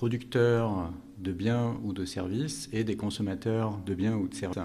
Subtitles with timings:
[0.00, 4.64] producteurs de biens ou de services et des consommateurs de biens ou de services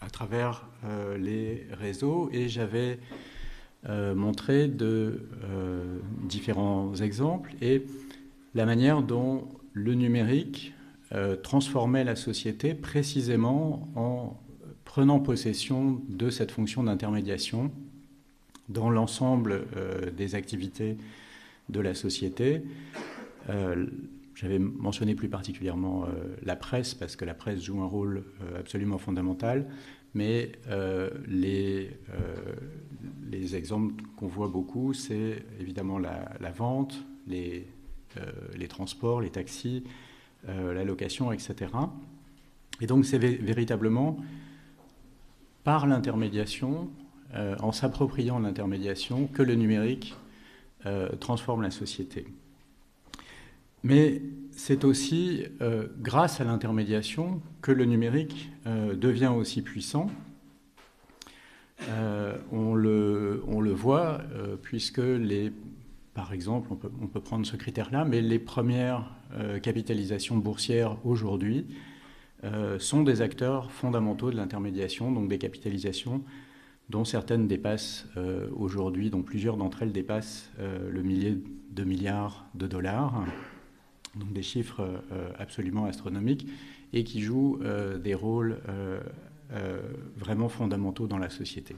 [0.00, 0.68] à travers
[1.18, 2.30] les réseaux.
[2.32, 3.00] Et j'avais
[3.88, 5.24] montré de
[6.22, 7.84] différents exemples et
[8.54, 10.72] la manière dont le numérique
[11.42, 14.40] transformait la société précisément en
[14.84, 17.72] prenant possession de cette fonction d'intermédiation
[18.68, 20.96] dans l'ensemble euh, des activités
[21.70, 22.62] de la société.
[23.48, 23.86] Euh,
[24.34, 28.24] j'avais mentionné plus particulièrement euh, la presse, parce que la presse joue un rôle
[28.58, 29.66] absolument fondamental,
[30.14, 30.52] mais
[31.28, 31.90] les,
[33.30, 37.68] les, exemples qu'on voit beaucoup, c'est évidemment la, la vente, les,
[38.56, 39.84] les, transports, les taxis,
[40.48, 41.70] la location, etc.
[42.80, 44.16] Et donc c'est véritablement
[45.64, 46.88] par l'intermédiation,
[47.34, 50.14] euh, en s'appropriant l'intermédiation, que le numérique
[50.86, 52.26] euh, transforme la société.
[53.82, 60.08] Mais c'est aussi euh, grâce à l'intermédiation que le numérique devient aussi puissant.
[62.52, 64.20] On le, voit
[64.62, 65.50] puisque les,
[66.12, 69.10] par exemple, on peut, prendre ce critère-là, mais les premières
[69.62, 71.66] capitalisations boursières aujourd'hui
[72.42, 76.22] euh, sont des acteurs fondamentaux de l'intermédiation, donc des capitalisations
[76.90, 81.38] dont certaines dépassent euh, aujourd'hui, dont plusieurs d'entre elles dépassent euh, le millier
[81.70, 83.24] de milliards de dollars,
[84.16, 85.02] donc des chiffres
[85.38, 86.48] absolument astronomiques,
[86.92, 87.60] et qui jouent
[88.02, 88.58] des rôles
[90.16, 91.76] vraiment fondamentaux dans la société.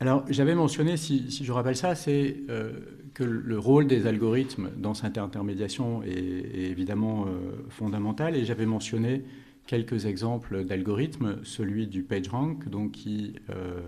[0.00, 2.70] Alors, j'avais mentionné, si, je rappelle ça, c'est euh,
[3.14, 9.24] que le rôle des algorithmes dans cette intermédiation est, évidemment euh, fondamental, et j'avais mentionné
[9.68, 13.80] quelques exemples d'algorithmes, celui du PageRank, donc qui euh,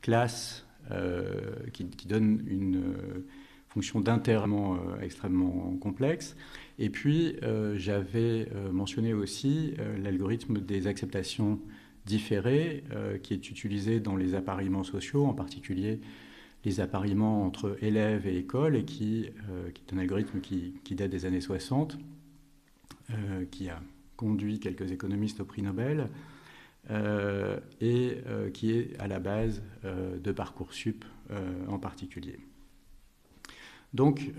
[0.00, 0.64] classe,
[1.72, 2.82] qui, donne une
[3.68, 6.36] fonction d'internement extrêmement complexe,
[6.78, 7.36] et puis
[7.76, 11.60] j'avais mentionné aussi l'algorithme des acceptations
[12.06, 16.00] différé euh, qui est utilisé dans les appareillements sociaux, en particulier
[16.64, 21.26] les appareillements entre élèves et école, et qui, euh, est un algorithme qui, date des
[21.26, 21.98] années 60,
[23.10, 23.82] euh, qui a
[24.22, 26.08] conduit quelques économistes au prix Nobel,
[27.80, 28.16] et
[28.52, 31.04] qui est à la base de Parcoursup
[31.68, 32.38] en particulier.
[33.94, 34.32] Donc,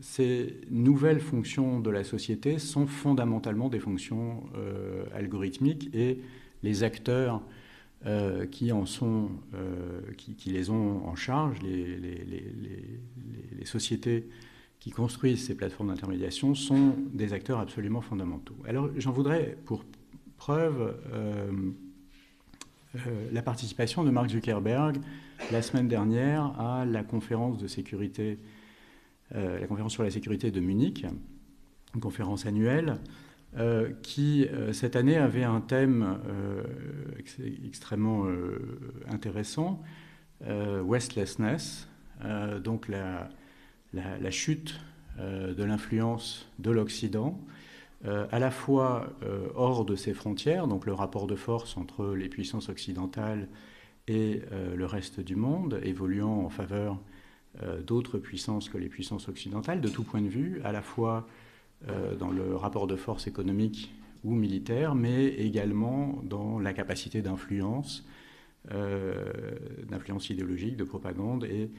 [0.00, 4.42] ces nouvelles fonctions de la société sont fondamentalement des fonctions
[5.14, 6.20] algorithmiques et
[6.62, 7.42] les acteurs
[8.06, 12.24] euh, qui, en sont, euh, qui, les ont en charge, les,
[13.66, 14.26] sociétés
[14.80, 18.56] qui construisent ces plateformes d'intermédiation, sont des acteurs absolument fondamentaux.
[18.66, 19.84] Alors j'en voudrais pour
[20.36, 21.52] preuve euh,
[23.30, 24.96] la participation de Mark Zuckerberg
[25.52, 28.38] la semaine dernière à la conférence de sécurité,
[29.32, 31.06] la conférence sur la sécurité de Munich,
[31.94, 32.98] une conférence annuelle
[33.56, 36.62] euh, qui euh, cette année avait un thème euh,
[37.66, 38.26] extrêmement
[39.10, 39.82] intéressant,
[40.42, 41.88] Westlessness,
[42.62, 43.28] donc la,
[43.92, 44.80] la, chute
[45.18, 47.40] de l'influence de l'Occident,
[48.04, 49.12] à la fois
[49.54, 53.48] hors de ses frontières, donc le rapport de force entre les puissances occidentales
[54.08, 54.42] et
[54.74, 56.98] le reste du monde, évoluant en faveur
[57.86, 61.26] d'autres puissances que les puissances occidentales, de tout point de vue, à la fois
[61.88, 63.90] euh, dans le rapport de force économique
[64.22, 68.06] ou militaire, mais également dans la capacité d'influence,
[68.70, 69.24] euh,
[69.88, 71.70] d'influence idéologique, de propagande et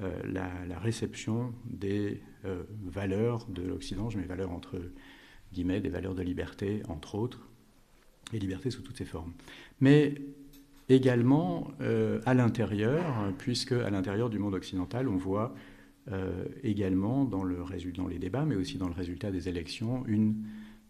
[0.00, 2.20] euh, la, réception des
[2.84, 4.80] valeurs de l'Occident, je mets valeurs entre
[5.52, 7.48] guillemets, des valeurs de liberté, entre autres,
[8.32, 9.32] et liberté sous toutes ses formes.
[9.80, 10.14] Mais
[10.88, 11.72] également
[12.24, 15.54] à l'intérieur, puisque à l'intérieur du monde occidental, on voit
[16.12, 17.64] euh, également dans, le,
[17.96, 20.36] dans les débats, mais aussi dans le résultat des élections, une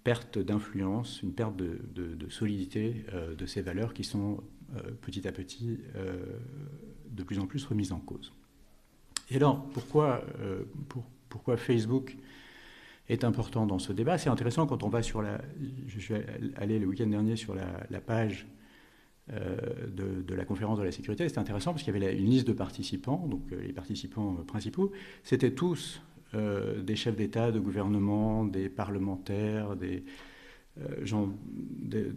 [0.05, 4.43] perte d'influence, une perte de, solidité euh, de ces valeurs qui sont
[4.77, 5.79] euh, petit à petit
[7.11, 8.31] de plus en plus remises en cause.
[9.31, 10.23] Et alors, pourquoi,
[11.29, 12.17] pourquoi Facebook
[13.09, 14.19] est important dans ce débat?
[14.19, 15.41] C'est intéressant quand on va sur la...
[15.87, 16.15] Je suis
[16.57, 18.47] allé le week-end dernier sur la, page
[19.33, 19.57] euh,
[19.89, 21.29] de, la conférence de la sécurité.
[21.29, 24.45] C'était intéressant parce qu'il y avait une liste de participants, donc euh, les participants euh,
[24.45, 24.93] principaux,
[25.23, 26.01] c'était tous
[26.85, 30.05] des chefs d'État, de gouvernement, des parlementaires, des
[31.03, 32.15] gens de,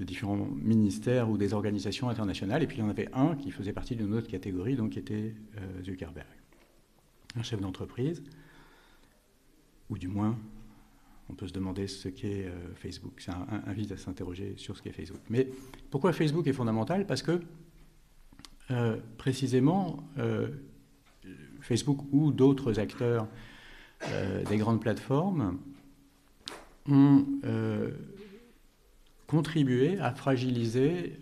[0.00, 2.64] différents ministères ou des organisations internationales.
[2.64, 4.98] Et puis il y en avait un qui faisait partie d'une autre catégorie, donc qui
[4.98, 5.34] était
[5.84, 6.26] Zuckerberg,
[7.36, 8.22] un chef d'entreprise,
[9.90, 10.36] ou du moins
[11.30, 13.20] on peut se demander ce qu'est euh, Facebook.
[13.20, 15.20] Ça invite à s'interroger sur ce qu'est Facebook.
[15.30, 15.48] Mais
[15.90, 17.06] pourquoi Facebook est fondamental?
[17.06, 17.40] Parce que
[18.70, 20.48] euh, précisément, euh,
[21.60, 23.26] Facebook ou d'autres acteurs
[24.50, 25.58] des grandes plateformes
[26.86, 27.24] ont
[29.26, 31.18] contribué à fragiliser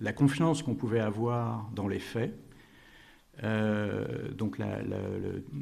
[0.00, 2.34] la confiance qu'on pouvait avoir dans les faits
[3.42, 4.58] euh, donc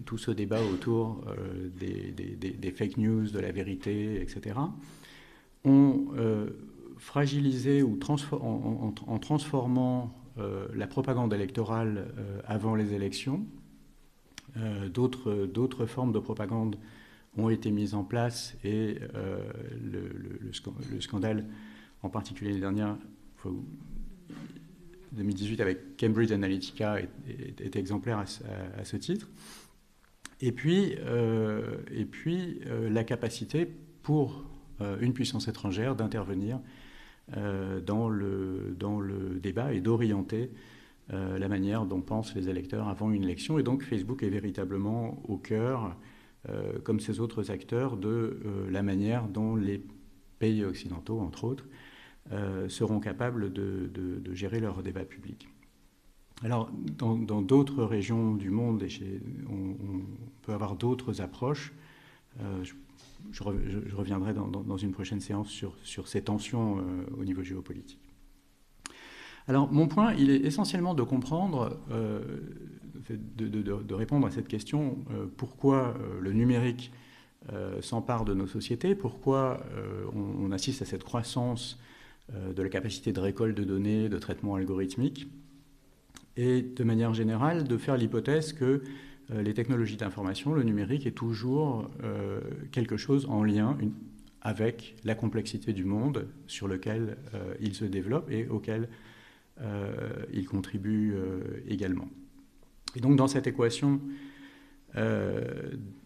[0.05, 4.57] tout ce débat autour euh, des, fake news, de la vérité, etc.,
[5.65, 6.51] ont euh,
[6.97, 7.99] fragilisé ou
[8.33, 10.15] en, transformant
[10.73, 12.07] la propagande électorale
[12.47, 13.45] avant les élections.
[14.93, 16.77] D'autres formes de propagande
[17.37, 18.99] ont été mises en place et
[19.83, 20.53] le,
[21.01, 21.45] scandale,
[22.03, 22.97] en particulier les dernières,
[25.19, 29.29] 2018 avec Cambridge Analytica est, exemplaire à, ce titre.
[30.41, 33.69] Et puis, euh, et puis euh, la capacité
[34.03, 34.45] pour
[34.81, 36.61] euh, une puissance étrangère d'intervenir
[37.85, 40.51] dans, le, dans le débat et d'orienter
[41.11, 43.59] la manière dont pensent les électeurs avant une élection.
[43.59, 45.95] Et donc Facebook est véritablement au cœur,
[46.85, 49.85] comme ces autres acteurs, de la manière dont les
[50.39, 51.67] pays occidentaux, entre autres,
[52.69, 55.49] seront capables de, gérer leur débat public.
[56.45, 58.87] Alors, dans d'autres régions du monde,
[59.51, 59.75] on,
[60.43, 61.73] peut avoir d'autres approches.
[62.41, 62.65] Euh,
[63.33, 63.43] je,
[63.95, 66.83] reviendrai dans, une prochaine séance sur, ces tensions euh,
[67.19, 67.99] au niveau géopolitique.
[69.49, 71.79] Alors, mon point, il est essentiellement de comprendre,
[73.09, 74.99] de, répondre à cette question,
[75.39, 76.93] pourquoi le numérique
[77.81, 79.61] s'empare de nos sociétés, pourquoi
[80.15, 81.88] on, assiste à cette croissance euh,
[82.33, 85.29] de la capacité de récolte de données, de traitement algorithmique,
[86.39, 88.83] et de manière générale de faire l'hypothèse que
[89.31, 92.41] euh, les technologies d'information, le numérique est toujours euh,
[92.71, 93.77] quelque chose en lien
[94.41, 97.17] avec la complexité du monde sur lequel
[97.61, 98.89] il se développe et auquel
[100.33, 101.17] il contribue
[101.67, 102.09] également.
[102.95, 104.01] Et donc dans cette équation,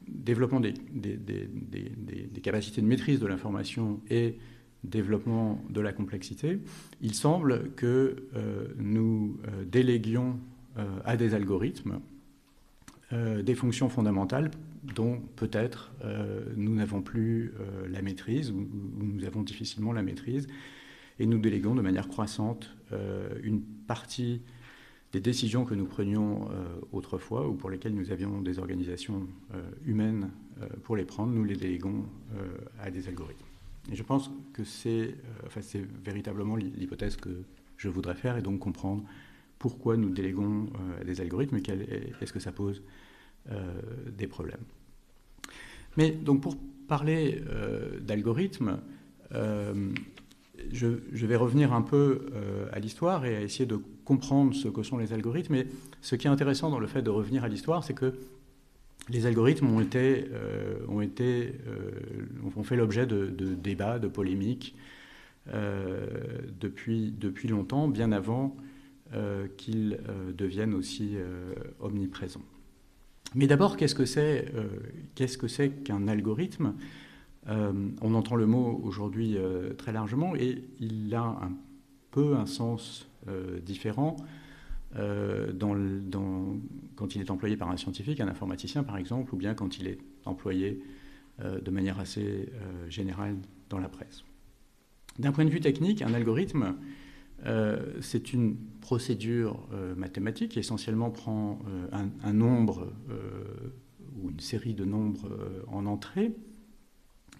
[0.08, 4.38] développement des, des, capacités de maîtrise de l'information et
[4.84, 6.58] développement de la complexité,
[7.00, 10.38] il semble que euh, nous euh, déléguions
[10.78, 12.00] euh, à des algorithmes
[13.44, 14.50] des fonctions fondamentales
[14.94, 15.92] dont peut-être
[16.56, 17.52] nous n'avons plus
[17.90, 18.66] la maîtrise ou,
[19.02, 20.46] nous avons difficilement la maîtrise
[21.18, 22.74] et nous déléguons de manière croissante
[23.42, 24.40] une partie
[25.12, 26.48] des décisions que nous prenions
[26.90, 29.28] autrefois ou pour lesquelles nous avions des organisations
[29.84, 30.30] humaines
[30.82, 32.06] pour les prendre, nous les déléguons
[32.80, 33.51] à des algorithmes.
[33.90, 35.60] Et je pense que c'est euh, enfin,
[36.04, 37.44] véritablement l'hypothèse que
[37.76, 39.02] je voudrais faire et donc comprendre
[39.58, 42.82] pourquoi nous déléguons euh, des algorithmes et est-ce que ça pose
[43.50, 43.80] euh,
[44.16, 44.62] des problèmes.
[45.96, 46.56] Mais donc pour
[46.88, 47.42] parler
[48.00, 48.78] d'algorithmes,
[49.30, 50.86] je,
[51.26, 52.26] vais revenir un peu
[52.72, 55.54] à l'histoire et à essayer de comprendre ce que sont les algorithmes.
[55.54, 55.66] Et
[56.00, 58.14] ce qui est intéressant dans le fait de revenir à l'histoire, c'est que
[59.08, 61.90] les algorithmes ont, été, euh, ont, été, euh,
[62.56, 64.74] ont fait l'objet de, débats, de polémiques
[65.52, 66.06] euh,
[66.60, 68.56] depuis, depuis longtemps, bien avant
[69.58, 70.00] qu'ils
[70.34, 71.18] deviennent aussi
[71.80, 72.40] omniprésents.
[73.34, 74.46] Mais d'abord, qu'est-ce que c'est
[75.14, 76.72] qu'est-ce que c'est qu'un algorithme?
[77.46, 79.36] On entend le mot aujourd'hui
[79.76, 81.52] très largement et il a un
[82.10, 83.06] peu un sens
[83.66, 84.16] différent
[84.96, 85.52] euh,
[86.96, 89.86] quand il est employé par un scientifique, un informaticien par exemple, ou bien quand il
[89.86, 90.82] est employé
[91.40, 93.36] euh, de manière assez euh, générale
[93.70, 94.24] dans la presse.
[95.18, 96.76] D'un point de vue technique, un algorithme,
[98.00, 101.58] c'est une procédure mathématique qui essentiellement prend
[101.90, 102.92] un, nombre
[104.16, 105.28] ou une série de nombres
[105.66, 106.32] en entrée,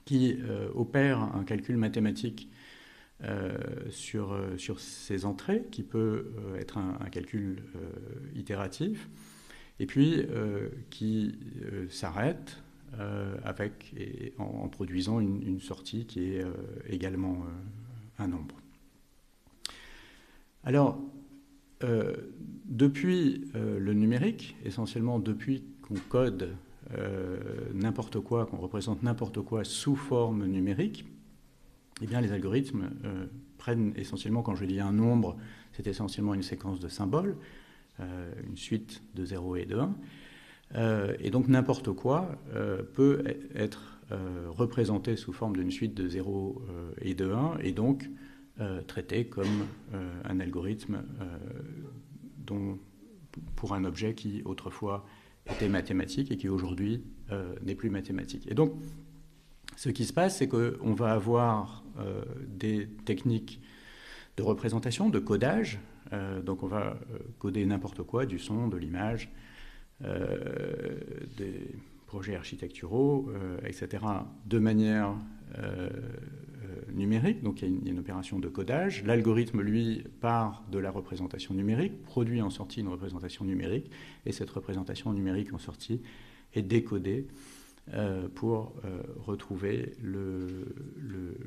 [0.05, 0.37] qui
[0.75, 2.51] opère un calcul mathématique
[3.91, 7.63] sur, euh, sur ces entrées, qui peut euh, être un, calcul
[8.35, 9.09] itératif,
[9.79, 10.27] et puis
[10.91, 11.35] qui
[11.89, 12.63] s'arrête
[13.43, 13.95] avec,
[14.39, 16.45] en, produisant une, sortie qui est
[16.89, 17.45] également
[18.19, 18.55] un nombre.
[20.63, 21.01] Alors,
[22.67, 26.55] depuis le numérique, essentiellement depuis qu'on code
[27.75, 31.05] n'importe quoi, qu'on représente n'importe quoi sous forme numérique,
[32.01, 33.27] eh les algorithmes euh,
[33.59, 35.37] prennent essentiellement, quand je dis un nombre,
[35.73, 37.37] c'est essentiellement une séquence de symboles,
[38.01, 39.95] euh, une suite de 0 et de 1.
[40.75, 42.39] Euh, et donc n'importe quoi
[42.95, 44.01] peut e-, être
[44.51, 46.63] représenté sous forme d'une suite de 0
[47.01, 48.11] et de 1, et donc
[48.87, 49.67] traité comme
[50.25, 51.03] un algorithme
[52.37, 52.79] dont,
[53.57, 55.07] pour un objet qui autrefois
[55.47, 57.03] était mathématique et qui aujourd'hui
[57.63, 58.47] n'est plus mathématique.
[58.51, 58.75] Et donc
[59.77, 61.82] ce qui se passe, c'est qu'on va avoir
[62.47, 63.61] des techniques
[64.37, 65.79] de représentation, de codage.
[66.13, 69.31] Euh, donc on va euh, coder n'importe quoi, du son, de l'image,
[71.37, 71.77] des
[72.09, 73.31] projets architecturaux,
[73.65, 74.05] etc.,
[74.47, 75.15] de manière
[76.93, 79.05] numérique, donc il y, a une, opération de codage.
[79.05, 83.93] L'algorithme, lui, part de la représentation numérique, produit en sortie une représentation numérique,
[84.27, 86.03] et cette représentation numérique en sortie
[86.55, 87.62] est décodée euh,
[88.37, 89.97] pour euh, retrouver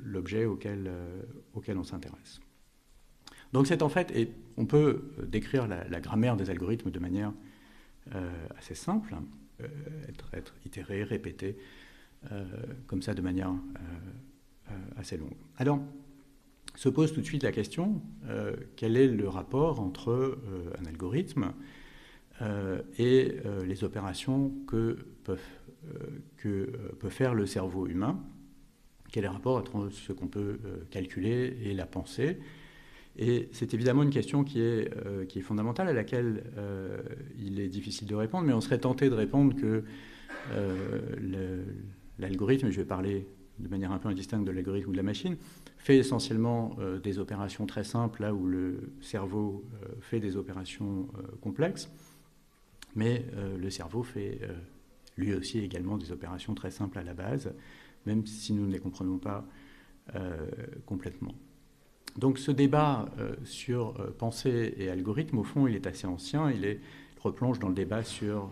[0.03, 1.21] l'objet auquel, euh,
[1.53, 2.41] auquel on s'intéresse.
[3.53, 7.31] Donc c'est en fait, et on peut décrire la, grammaire des algorithmes de manière
[8.57, 9.15] assez simple,
[10.09, 11.57] être, être, itéré, répété,
[12.85, 13.53] comme ça de manière
[14.97, 15.37] assez longue.
[15.57, 15.79] Alors,
[16.75, 18.01] se pose tout de suite la question,
[18.75, 20.37] quel est le rapport entre
[20.77, 21.53] un algorithme
[22.99, 25.64] et les opérations que peuvent euh,
[26.37, 26.67] que euh,
[26.99, 28.19] peut faire le cerveau humain,
[29.11, 32.39] quel est le rapport entre ce qu'on peut euh, calculer et la pensée.
[33.17, 34.91] Et c'est évidemment une question qui est,
[35.29, 36.43] qui est fondamentale, à laquelle
[37.39, 39.85] il est difficile de répondre, mais on serait tenté de répondre que
[42.19, 43.25] l'algorithme, je vais parler
[43.59, 45.37] de manière un peu indistincte de l'algorithme ou de la machine,
[45.77, 49.63] fait essentiellement des opérations très simples, là où le cerveau
[50.01, 51.07] fait des opérations
[51.39, 51.89] complexes,
[52.97, 53.25] mais
[53.57, 54.41] le cerveau fait
[55.17, 57.53] lui aussi également des opérations très simples à la base,
[58.05, 59.45] même si nous ne les comprenons pas
[60.13, 60.45] euh,
[60.85, 61.33] complètement.
[62.17, 66.51] Donc ce débat euh, sur euh, pensée et algorithme, au fond, il est assez ancien,
[66.51, 66.79] il,
[67.19, 68.51] replonge dans le débat sur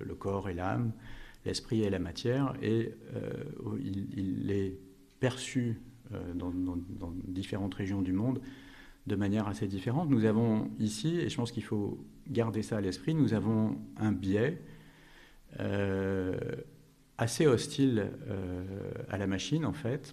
[0.00, 0.92] le corps et l'âme,
[1.44, 2.94] l'esprit et la matière, et
[3.78, 4.78] il, est
[5.20, 5.82] perçu
[6.34, 6.50] dans,
[7.28, 8.40] différentes régions du monde
[9.06, 10.08] de manière assez différente.
[10.08, 14.12] Nous avons ici, et je pense qu'il faut garder ça à l'esprit, nous avons un
[14.12, 14.62] biais
[15.60, 16.36] euh,
[17.16, 18.64] assez hostile euh,
[19.08, 20.12] à la machine, en fait.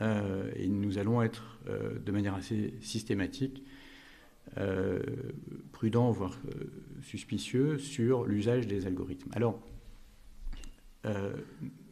[0.00, 1.58] Euh, et nous allons être
[2.04, 3.62] de manière assez systématique
[5.70, 6.36] prudents, voire
[7.00, 9.30] suspicieux sur l'usage des algorithmes.
[9.32, 9.60] Alors,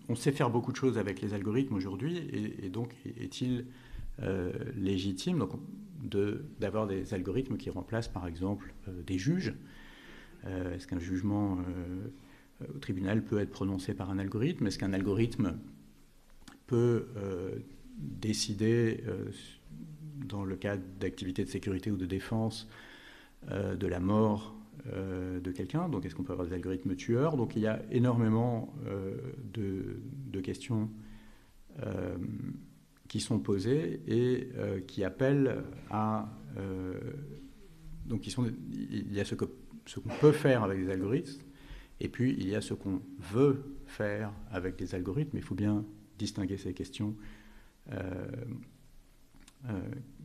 [0.09, 2.17] on sait faire beaucoup de choses avec les algorithmes aujourd'hui,
[2.63, 3.67] et, donc est-il
[4.77, 5.47] légitime
[6.59, 9.55] d'avoir des algorithmes qui remplacent par exemple des juges
[10.47, 14.67] est-ce qu'un jugement euh, au tribunal peut être prononcé par un algorithme?
[14.67, 15.59] Est-ce qu'un algorithme
[16.67, 17.59] peut euh,
[17.99, 19.05] décider,
[20.27, 22.69] dans le cadre d'activités de sécurité ou de défense,
[23.51, 24.57] de la mort
[24.87, 25.91] de quelqu'un?
[25.91, 27.37] Donc, est-ce qu'on peut avoir des algorithmes tueurs?
[27.37, 28.73] Donc, il y a énormément
[29.53, 30.89] de, questions
[33.09, 34.49] qui sont posées et
[34.87, 36.33] qui appellent à.
[38.07, 39.45] donc, il y a ce que
[39.91, 41.43] ce qu'on peut faire avec des algorithmes,
[41.99, 45.37] et puis il y a ce qu'on veut faire avec des algorithmes.
[45.37, 45.85] Il faut bien
[46.17, 47.17] distinguer ces questions
[47.91, 47.99] euh,
[49.69, 49.73] euh,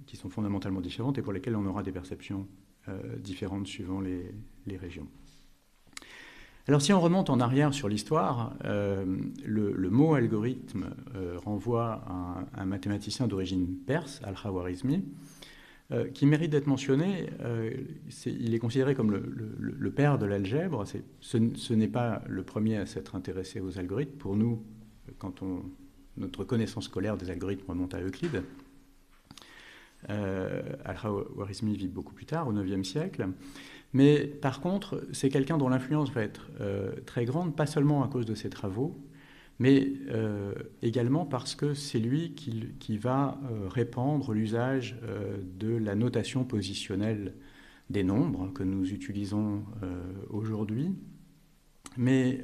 [0.05, 2.47] qui sont fondamentalement différentes et pour lesquelles on aura des perceptions
[2.89, 4.35] euh, différentes suivant les,
[4.77, 5.07] régions.
[6.67, 10.89] Alors si on remonte en arrière sur l'histoire, le, mot algorithme
[11.43, 15.05] renvoie à un, mathématicien d'origine perse, Al-Khawarizmi,
[15.91, 17.29] euh, qui mérite d'être mentionné.
[17.41, 17.71] Euh,
[18.25, 20.83] il est considéré comme le, père de l'algèbre.
[21.19, 24.17] Ce, n'est pas le premier à s'être intéressé aux algorithmes.
[24.17, 24.63] Pour nous,
[25.19, 25.61] quand on,
[26.17, 28.41] notre connaissance scolaire des algorithmes remonte à Euclide,
[30.09, 33.27] euh, Al-Khwarizmi vit beaucoup plus tard, au IXe siècle.
[33.93, 36.49] Mais par contre, c'est quelqu'un dont l'influence va être
[37.05, 38.99] très grande, pas seulement à cause de ses travaux,
[39.59, 45.95] mais euh, également parce que c'est lui qui, va euh, répandre l'usage euh, de la
[45.95, 47.33] notation positionnelle
[47.89, 49.63] des nombres que nous utilisons
[50.31, 50.95] aujourd'hui,
[51.97, 52.43] mais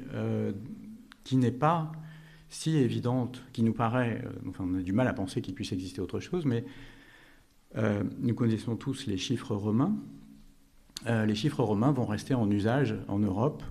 [1.24, 1.90] qui n'est pas
[2.48, 6.00] si évidente, qui nous paraît, enfin on a du mal à penser qu'il puisse exister
[6.00, 6.64] autre chose, mais
[8.20, 9.96] nous connaissons tous les chiffres romains.
[11.08, 13.64] les chiffres romains vont rester en usage en Europe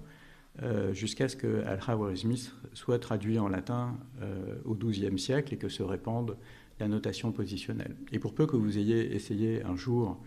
[0.61, 5.69] euh, jusqu'à ce que Al-Khawarizmi soit traduit en latin euh, au XIIe siècle et que
[5.69, 6.37] se répande
[6.79, 7.95] la notation positionnelle.
[8.11, 10.21] Et pour peu que vous ayez essayé un jour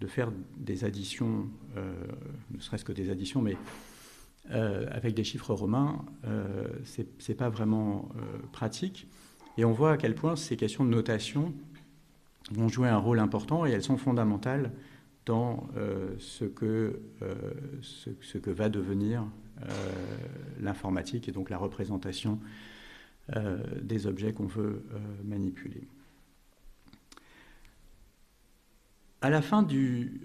[0.00, 1.92] de faire des additions, euh,
[2.50, 3.56] ne serait-ce que des additions, mais
[4.50, 6.06] avec des chiffres romains,
[6.84, 8.08] ce n'est pas vraiment
[8.50, 9.06] pratique.
[9.58, 11.52] Et on voit à quel point ces questions de notation
[12.52, 14.72] vont jouer un rôle important et elles sont fondamentales
[15.26, 15.68] dans
[16.18, 17.02] ce, que,
[18.46, 19.26] va devenir
[20.60, 22.38] l'informatique et donc la représentation
[23.36, 25.86] euh, des objets qu'on veut euh, manipuler.
[29.20, 30.22] À la fin du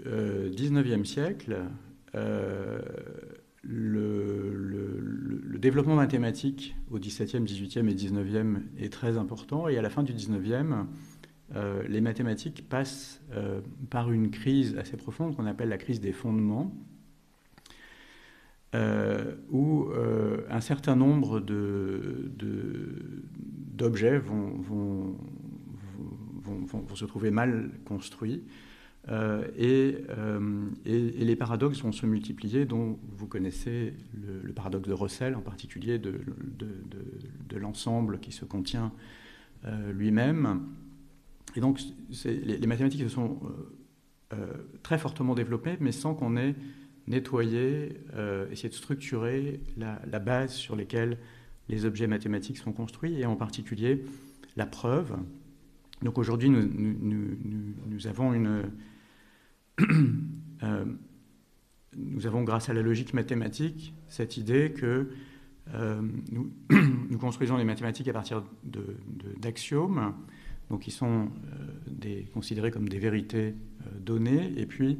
[0.55, 1.57] XIXe siècle,
[3.63, 4.37] le,
[5.57, 10.13] développement mathématique au XVIIe, XVIIIe et XIXe est très important et à la fin du
[10.13, 10.85] XIXe,
[11.87, 13.19] les mathématiques passent
[13.89, 16.71] par une crise assez profonde qu'on appelle la crise des fondements,
[19.51, 19.87] où
[20.49, 21.39] un certain nombre
[23.75, 25.17] d'objets vont,
[26.95, 28.43] se trouver mal construits.
[29.09, 35.35] Euh, euh, et, les paradoxes vont se multiplier, dont vous connaissez le, paradoxe de Russell
[35.35, 36.21] en particulier, de,
[37.55, 38.91] l'ensemble qui se contient
[39.65, 40.61] euh, lui-même.
[41.55, 41.79] Et donc
[42.25, 43.39] les, mathématiques se sont
[44.81, 46.55] très fortement développées, mais sans qu'on ait
[47.07, 47.97] nettoyé,
[48.51, 51.17] essayé de structurer la, base sur laquelle
[51.69, 54.05] les objets mathématiques sont construits, et en particulier
[54.55, 55.17] la preuve.
[56.01, 58.63] Donc aujourd'hui, nous, avons une
[60.63, 60.85] Euh,
[61.97, 65.09] nous avons, grâce à la logique mathématique, cette idée que
[65.73, 70.13] euh, nous, construisons les mathématiques à partir d'axiomes,
[70.69, 71.29] donc qui sont
[72.05, 73.55] euh, considérés comme des vérités
[73.99, 74.99] données, et puis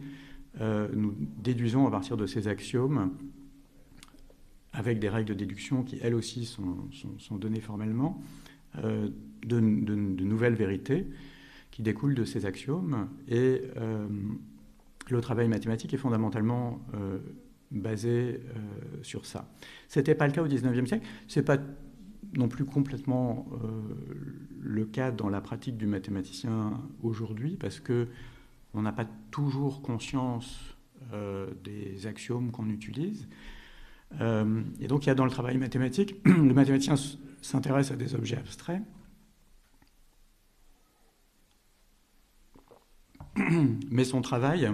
[0.60, 3.12] nous déduisons à partir de ces axiomes,
[4.72, 8.22] avec des règles de déduction qui elles aussi sont, données formellement,
[8.78, 9.10] de,
[9.44, 11.08] de, nouvelles vérités
[11.72, 13.10] qui découlent de ces axiomes.
[13.28, 13.62] Et
[15.10, 17.20] le travail mathématique est fondamentalement euh,
[17.72, 19.50] basé euh, sur ça.
[19.88, 21.06] Ce n'était pas le cas au XIXe siècle.
[21.28, 21.58] Ce n'est pas
[22.36, 23.82] non plus complètement euh,
[24.62, 28.08] le cas dans la pratique du mathématicien aujourd'hui, parce que
[28.74, 30.76] on n'a pas toujours conscience
[31.64, 33.28] des axiomes qu'on utilise.
[34.20, 36.96] et donc il y a dans le travail mathématique, le mathématicien
[37.42, 38.82] s'intéresse à des objets abstraits.
[43.92, 44.70] Mais son travail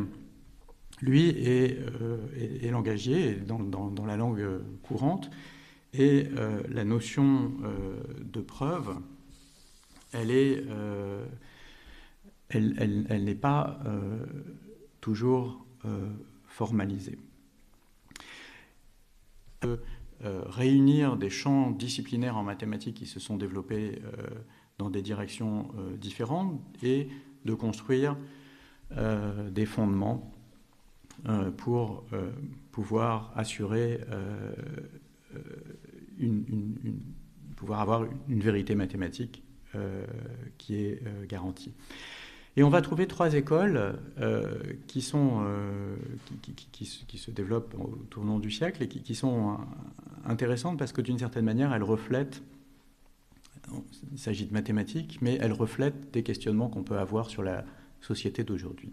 [1.02, 4.46] lui, est, euh, langagier dans, la langue
[4.84, 5.30] courante.
[5.94, 8.96] Et euh, la notion euh, de preuve,
[10.14, 10.64] elle est,
[12.50, 13.80] elle, n'est pas
[15.02, 15.66] toujours
[16.48, 17.18] formalisée.
[20.22, 24.02] réunir des champs disciplinaires en mathématiques qui se sont développés
[24.78, 27.08] dans des directions différentes et
[27.46, 28.18] de construire
[28.92, 30.34] des fondements
[31.28, 32.32] euh, pour euh,
[32.72, 34.54] pouvoir assurer euh,
[37.70, 39.44] avoir une vérité mathématique
[40.58, 41.74] qui est garantie.
[42.60, 43.98] Et on va trouver trois écoles
[44.88, 45.46] qui, sont,
[46.74, 49.60] qui, se développent au tournant du siècle et qui, sont
[50.26, 52.44] intéressantes parce que d'une certaine manière, elles reflètent,
[54.12, 57.64] il s'agit de mathématiques, mais elles reflètent des questionnements qu'on peut avoir sur la
[58.02, 58.92] société d'aujourd'hui.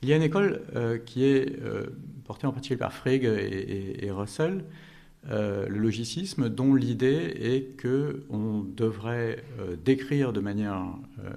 [0.00, 1.88] Il y a une école euh, qui est euh,
[2.24, 4.64] portée en particulier par Frege et, Russell,
[5.30, 9.44] euh, le logicisme, dont l'idée est qu'on devrait
[9.84, 10.86] décrire de manière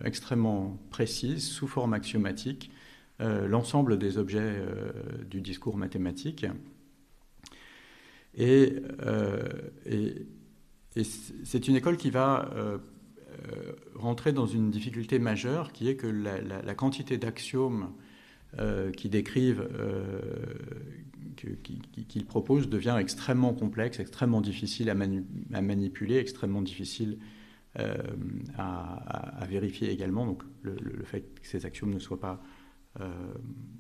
[0.04, 2.72] extrêmement précise, sous forme axiomatique,
[3.20, 4.56] l'ensemble des objets
[5.30, 6.46] du discours mathématique.
[8.36, 8.74] Et,
[10.94, 12.50] c'est une école qui va
[13.94, 17.91] rentrer dans une difficulté majeure, qui est que la quantité d'axiomes
[18.60, 19.65] euh, qui décrivent,
[21.45, 21.55] euh,
[22.07, 24.95] qu'ils proposent, devient extrêmement complexe, extrêmement difficile à,
[25.62, 27.19] manipuler, extrêmement difficile
[27.79, 27.95] euh,
[28.57, 30.25] à, vérifier également.
[30.25, 32.41] Donc le, fait que ces axiomes ne soient pas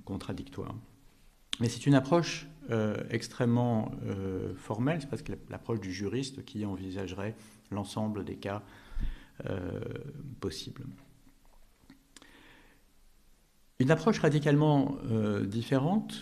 [0.05, 0.73] contradictoires.
[1.59, 2.47] Mais c'est une approche
[3.09, 3.91] extrêmement
[4.55, 7.35] formelle, c'est parce que l'approche du juriste qui envisagerait
[7.71, 8.63] l'ensemble des cas
[10.39, 10.85] possibles.
[13.81, 16.13] Une approche radicalement euh, différente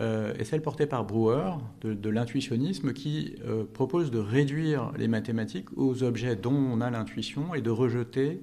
[0.00, 5.76] euh, est celle portée par Brouwer de, l'intuitionnisme qui euh, propose de réduire les mathématiques
[5.76, 8.40] aux objets dont on a l'intuition et de rejeter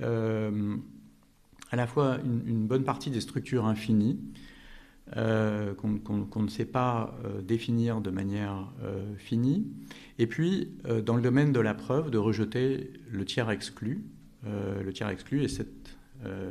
[0.00, 4.18] à la fois une, bonne partie des structures infinies
[5.14, 8.72] qu'on ne sait pas définir de manière
[9.18, 9.66] finie,
[10.18, 10.72] et puis
[11.04, 14.02] dans le domaine de la preuve de rejeter le tiers exclu.
[14.46, 15.94] le tiers exclu est cette
[16.26, 16.50] euh,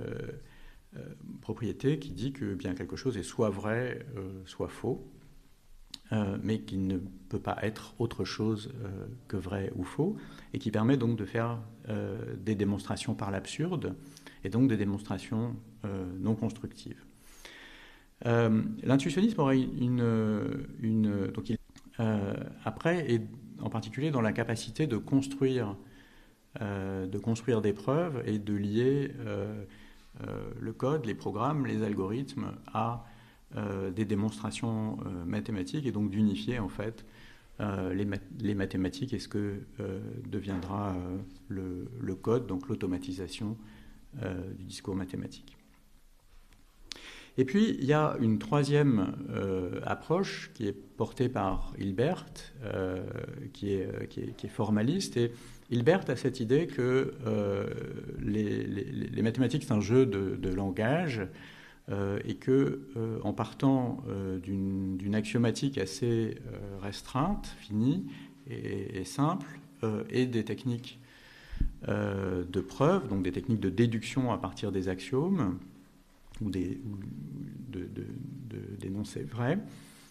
[1.42, 5.08] propriété qui dit que bien quelque chose est soit vrai, euh, soit faux,
[6.12, 6.98] euh, mais qu'il ne
[7.30, 8.74] peut pas être autre chose
[9.28, 10.18] que vrai ou faux,
[10.54, 11.60] et qui permet donc de faire
[12.38, 13.96] des démonstrations par l'absurde,
[14.44, 15.56] et donc des démonstrations
[16.20, 17.02] non constructives.
[18.24, 21.52] L'intuitionnisme aurait une, donc
[22.66, 23.22] après, et
[23.62, 25.76] en particulier dans la capacité de construire,
[26.60, 29.64] de construire des preuves et de lier euh,
[30.60, 33.06] le code, les programmes, les algorithmes à
[33.58, 37.06] euh, des démonstrations euh, mathématiques et donc d'unifier en fait
[38.40, 39.60] les, mathématiques et ce que
[40.26, 40.96] deviendra
[41.48, 43.56] le, code, donc l'automatisation
[44.58, 45.56] du discours mathématique.
[47.38, 49.14] Et puis, il y a une troisième
[49.84, 52.26] approche qui est portée par Hilbert,
[53.54, 55.18] qui, est, qui, est, qui, est, formaliste.
[55.18, 55.32] Et
[55.72, 57.14] Hilbert a cette idée que
[58.22, 61.22] les, les, mathématiques, c'est un jeu de, langage
[61.90, 66.38] euh, et que, euh, en partant euh, d'une axiomatique assez
[66.82, 68.06] restreinte, finie
[68.48, 69.48] et, simple,
[70.10, 71.00] et des techniques
[71.88, 75.58] de preuve, donc des techniques de déduction à partir des axiomes
[76.42, 76.82] ou des
[78.80, 79.60] d'énoncés vrais,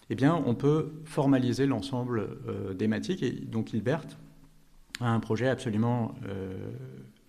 [0.09, 2.29] eh bien, on peut formaliser l'ensemble
[2.75, 3.23] des mathématiques.
[3.23, 4.07] Et donc, Hilbert
[5.01, 6.15] a un projet absolument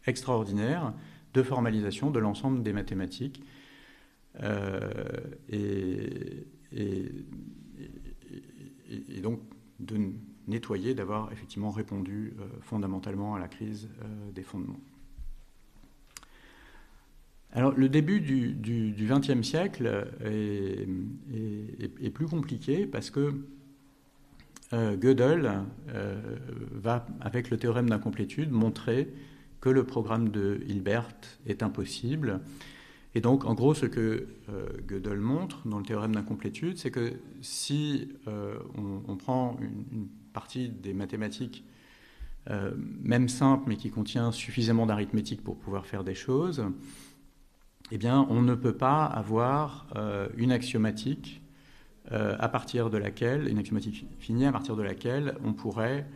[0.07, 0.93] extraordinaire
[1.35, 3.43] de formalisation de l'ensemble des mathématiques
[4.43, 4.91] euh,
[5.49, 6.47] et,
[9.23, 9.41] donc
[9.79, 9.99] de
[10.49, 14.81] nettoyer, d'avoir effectivement répondu euh, fondamentalement à la crise euh, des fondements.
[17.53, 20.87] Alors, le début du XXe siècle est,
[22.11, 23.47] plus compliqué parce que
[24.73, 25.51] Gödel
[26.73, 29.13] va, avec le théorème d'incomplétude, montrer
[29.63, 31.09] que le programme de Hilbert
[31.47, 32.41] est impossible.
[33.15, 37.13] Et donc, en gros, ce que euh, Gödel montre dans le théorème d'incomplétude, c'est que
[37.41, 38.59] si euh,
[39.07, 41.65] on, prend une, partie des mathématiques,
[42.51, 46.65] euh, même simple, mais qui contient suffisamment d'arithmétique pour pouvoir faire des choses,
[47.91, 49.87] eh bien, on ne peut pas avoir
[50.39, 51.42] une axiomatique
[52.13, 56.07] à partir de laquelle, une axiomatique finie à partir de laquelle on pourrait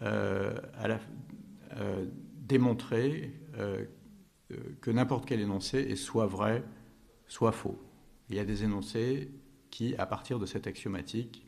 [0.00, 0.98] à la,
[2.48, 3.84] démontrer euh,
[4.80, 6.64] que n'importe quel énoncé est soit vrai,
[7.26, 7.78] soit faux.
[8.30, 9.30] Il y a des énoncés
[9.70, 11.46] qui, à partir de cette axiomatique,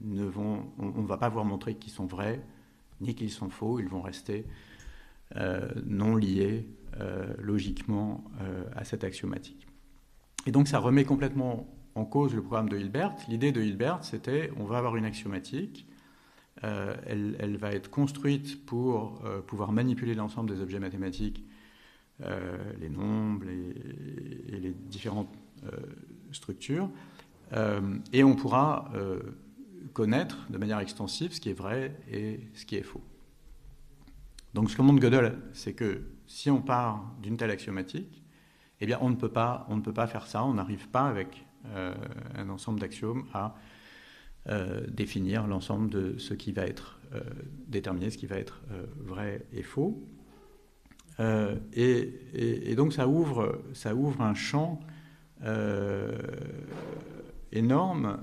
[0.00, 2.40] ne vont, on ne va pas voir montrer qu'ils sont vrais
[3.00, 4.46] ni qu'ils sont faux, ils vont rester
[5.36, 6.68] euh, non liés
[7.00, 8.24] euh, logiquement
[8.74, 9.66] à cette axiomatique.
[10.46, 11.68] Et donc ça remet complètement
[11.98, 13.14] en cause le programme de Hilbert.
[13.28, 15.86] L'idée de Hilbert, c'était on va avoir une axiomatique,
[16.62, 21.44] elle, elle, va être construite pour pouvoir manipuler l'ensemble des objets mathématiques
[22.24, 25.32] euh, les nombres et les différentes
[25.62, 25.70] euh,
[26.32, 26.90] structures.
[27.52, 28.90] Euh, et on pourra
[29.92, 33.02] connaître de manière extensive ce qui est vrai et ce qui est faux.
[34.54, 38.24] Donc ce que montre Gödel, c'est que si on part d'une telle axiomatique,
[38.80, 43.24] eh bien on ne peut pas faire ça, on n'arrive pas avec un ensemble d'axiomes
[43.34, 43.54] à
[44.88, 46.98] définir l'ensemble de ce qui va être
[47.66, 48.60] déterminé, ce qui va être
[49.04, 50.02] vrai et faux.
[51.20, 54.80] Euh, et, donc ça ouvre, ça ouvre un champ
[55.44, 56.16] euh,
[57.52, 58.18] énorme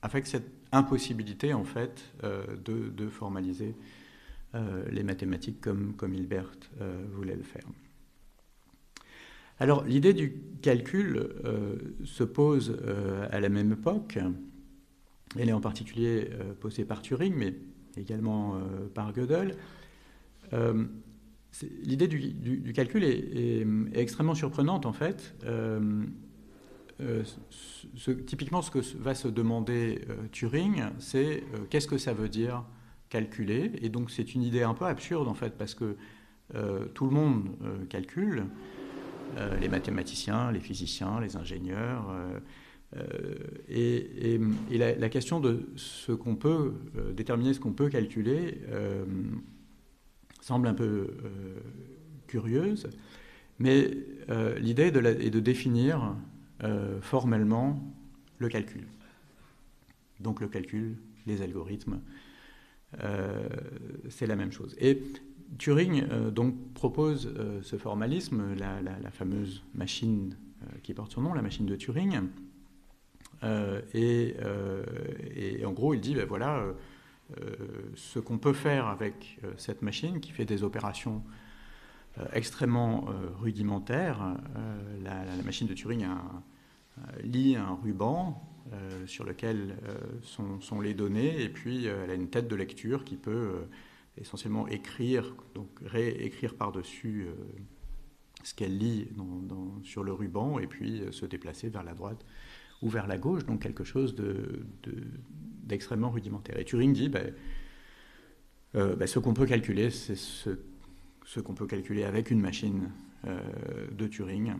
[0.00, 3.74] avec cette impossibilité en fait euh, de, formaliser
[4.90, 6.52] les mathématiques comme, comme Hilbert
[7.14, 7.64] voulait le faire.
[9.62, 11.28] Alors l'idée du calcul
[12.02, 12.76] se pose
[13.30, 14.18] à la même époque.
[15.38, 17.54] Elle est en particulier posée par Turing, mais
[17.96, 18.58] également
[18.92, 19.56] par Gödel.
[21.84, 25.32] L'idée du, calcul est, extrêmement surprenante en fait.
[25.44, 26.04] Euh,
[27.00, 27.22] euh,
[28.26, 32.64] typiquement, ce que va se demander euh, Turing, c'est qu'est-ce que ça veut dire
[33.10, 33.70] calculer?
[33.80, 35.96] Et donc, c'est une idée un peu absurde en fait, parce que
[36.92, 37.48] tout le monde
[37.88, 38.44] calcule,
[39.60, 42.14] les mathématiciens, les physiciens, les ingénieurs.
[43.68, 44.38] et,
[44.70, 46.74] la, question de ce qu'on peut
[47.14, 48.60] déterminer, ce qu'on peut calculer
[50.42, 50.84] semble un peu
[51.24, 51.60] euh,
[52.26, 52.90] curieuse,
[53.58, 53.96] mais
[54.28, 56.16] euh, l'idée est, de définir
[56.64, 57.80] euh, formellement
[58.38, 58.86] le calcul.
[60.20, 62.00] Donc le calcul, les algorithmes,
[64.08, 64.76] c'est la même chose.
[64.78, 65.02] Et
[65.58, 70.36] Turing donc propose ce formalisme, la, fameuse machine
[70.82, 72.20] qui porte son nom, la machine de Turing.
[73.94, 74.34] Et,
[75.64, 76.64] en gros, il dit, ben voilà,
[77.40, 77.56] euh,
[77.94, 81.22] ce qu'on peut faire avec euh, cette machine qui fait des opérations
[82.18, 83.06] euh, extrêmement
[83.40, 84.36] rudimentaires.
[85.02, 86.06] La, machine de Turing
[87.22, 88.42] lit un ruban
[89.06, 89.76] sur lequel
[90.22, 91.42] sont, les données.
[91.42, 93.64] Et puis elle a une tête de lecture qui peut
[94.16, 97.26] essentiellement écrire, donc réécrire par-dessus
[98.42, 99.08] ce qu'elle lit
[99.82, 102.24] sur le ruban et puis se déplacer vers la droite
[102.82, 104.14] ou vers la gauche, donc quelque chose
[105.64, 106.58] d'extrêmement rudimentaire.
[106.58, 107.32] Et Turing dit, ben,
[108.74, 110.50] euh, ben, ce qu'on peut calculer, c'est ce,
[111.40, 112.90] qu'on peut calculer avec une machine
[113.26, 113.40] euh,
[113.92, 114.54] de Turing,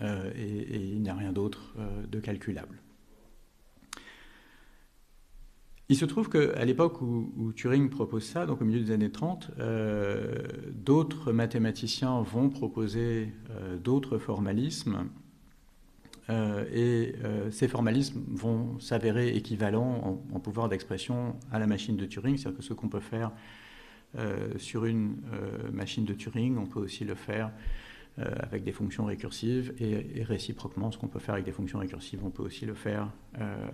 [0.00, 1.74] euh, et, il n'y a rien d'autre
[2.10, 2.80] de calculable.
[5.88, 9.10] Il se trouve qu'à l'époque où, où, Turing propose ça, donc au milieu des années
[9.10, 9.50] 30,
[10.72, 13.32] d'autres mathématiciens vont proposer
[13.82, 15.08] d'autres formalismes
[16.28, 17.14] et
[17.50, 22.64] ces formalismes vont s'avérer équivalents en, pouvoir d'expression à la machine de Turing, c'est-à-dire que
[22.64, 23.32] ce qu'on peut faire
[24.58, 25.16] sur une
[25.72, 27.50] machine de Turing, on peut aussi le faire
[28.18, 32.30] avec des fonctions récursives et, réciproquement, ce qu'on peut faire avec des fonctions récursives, on
[32.30, 33.08] peut aussi le faire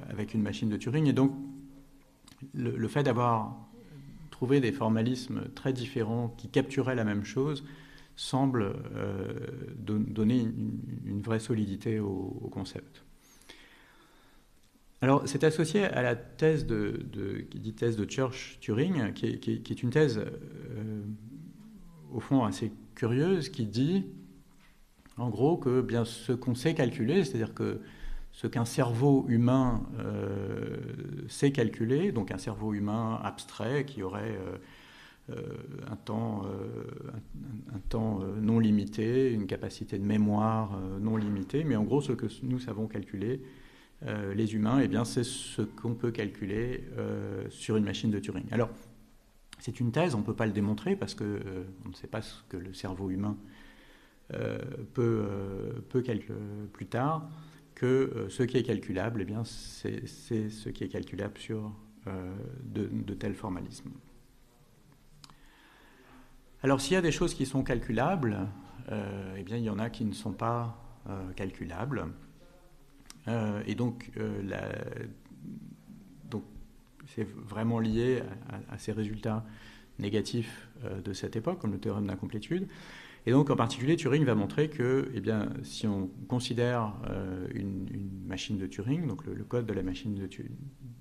[0.08, 1.06] avec une machine de Turing.
[1.06, 1.32] Et donc,
[2.54, 3.56] le fait d'avoir
[4.30, 7.64] trouver des formalismes très différents qui capturaient la même chose
[8.16, 9.32] semble euh,
[9.78, 13.02] donner une, vraie solidité au, concept.
[15.02, 17.06] Alors, c'est associé à la thèse de,
[17.50, 21.02] qui dit thèse de Church-Turing, qui, est une thèse, euh,
[22.12, 24.06] au fond, assez curieuse, qui dit,
[25.18, 27.80] en gros, que ce qu'on sait calculer, c'est-à-dire que
[28.32, 30.76] ce qu'un cerveau humain euh,
[31.26, 34.58] sait calculer, donc un cerveau humain abstrait qui aurait euh,
[35.30, 35.42] euh,
[35.90, 36.44] un temps,
[38.42, 42.86] non limité, une capacité de mémoire non limitée, mais en gros ce que nous savons
[42.86, 43.40] calculer,
[44.34, 46.84] les humains, eh c'est ce qu'on peut calculer
[47.48, 48.44] sur une machine de Turing.
[48.52, 48.68] Alors,
[49.58, 52.42] c'est une thèse, on ne peut pas le démontrer parce qu'on ne sait pas ce
[52.50, 53.36] que le cerveau humain
[54.94, 55.24] peut,
[55.88, 56.38] peut calculer
[56.72, 57.28] plus tard
[57.76, 61.70] que euh, ce qui est calculable, eh c'est ce qui est calculable sur
[62.08, 62.34] euh,
[62.64, 63.92] de, tels formalismes.
[66.62, 68.48] Alors s'il y a des choses qui sont calculables,
[68.90, 70.82] euh, eh bien, il y en a qui ne sont pas
[71.36, 72.08] calculables.
[73.28, 74.10] et donc
[77.06, 78.24] c'est vraiment lié
[78.68, 79.44] à, ces résultats
[80.00, 80.68] négatifs
[81.04, 82.66] de cette époque, comme le théorème d'incomplétude.
[83.26, 87.88] Et donc, en particulier, Turing va montrer que, eh bien, si on considère euh, une,
[88.24, 90.28] machine de Turing, donc le, code machine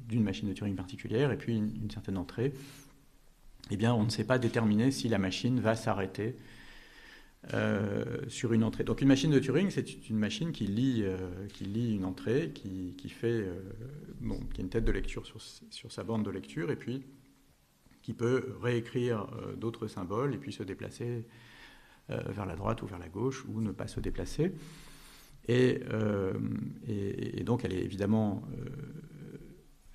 [0.07, 2.53] d'une machine de Turing particulière, et puis une, certaine entrée,
[3.69, 6.35] eh bien, on ne sait pas déterminer si la machine va s'arrêter
[7.53, 8.83] euh, sur une entrée.
[8.83, 11.17] Donc, une machine de Turing, c'est une machine qui lit, euh,
[11.49, 13.45] qui lit une entrée, qui, fait,
[14.19, 17.03] bon, qui a une tête de lecture sur, sur, sa bande de lecture, et puis
[18.01, 21.25] qui peut réécrire d'autres symboles et puis se déplacer
[22.09, 24.53] vers la droite ou vers la gauche, ou ne pas se déplacer.
[25.47, 26.33] Et, euh,
[27.43, 28.43] donc, elle est évidemment,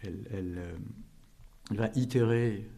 [0.04, 0.60] euh, elle,
[1.72, 2.68] va itérer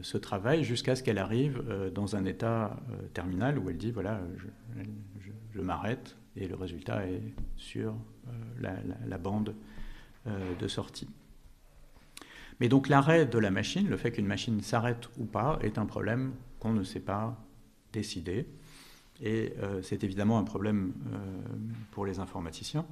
[0.00, 1.62] ce travail jusqu'à ce qu'elle arrive
[1.94, 2.80] dans un état
[3.12, 4.22] terminal où elle dit voilà,
[5.52, 7.94] je, m'arrête et le résultat est sur
[8.60, 9.54] la, bande
[10.26, 11.10] de sortie.
[12.60, 15.84] Mais donc l'arrêt de la machine, le fait qu'une machine s'arrête ou pas, est un
[15.84, 17.46] problème qu'on ne sait pas
[17.92, 18.46] décider.
[19.20, 21.18] Et euh, c'est évidemment un problème euh,
[21.90, 22.86] pour les informaticiens,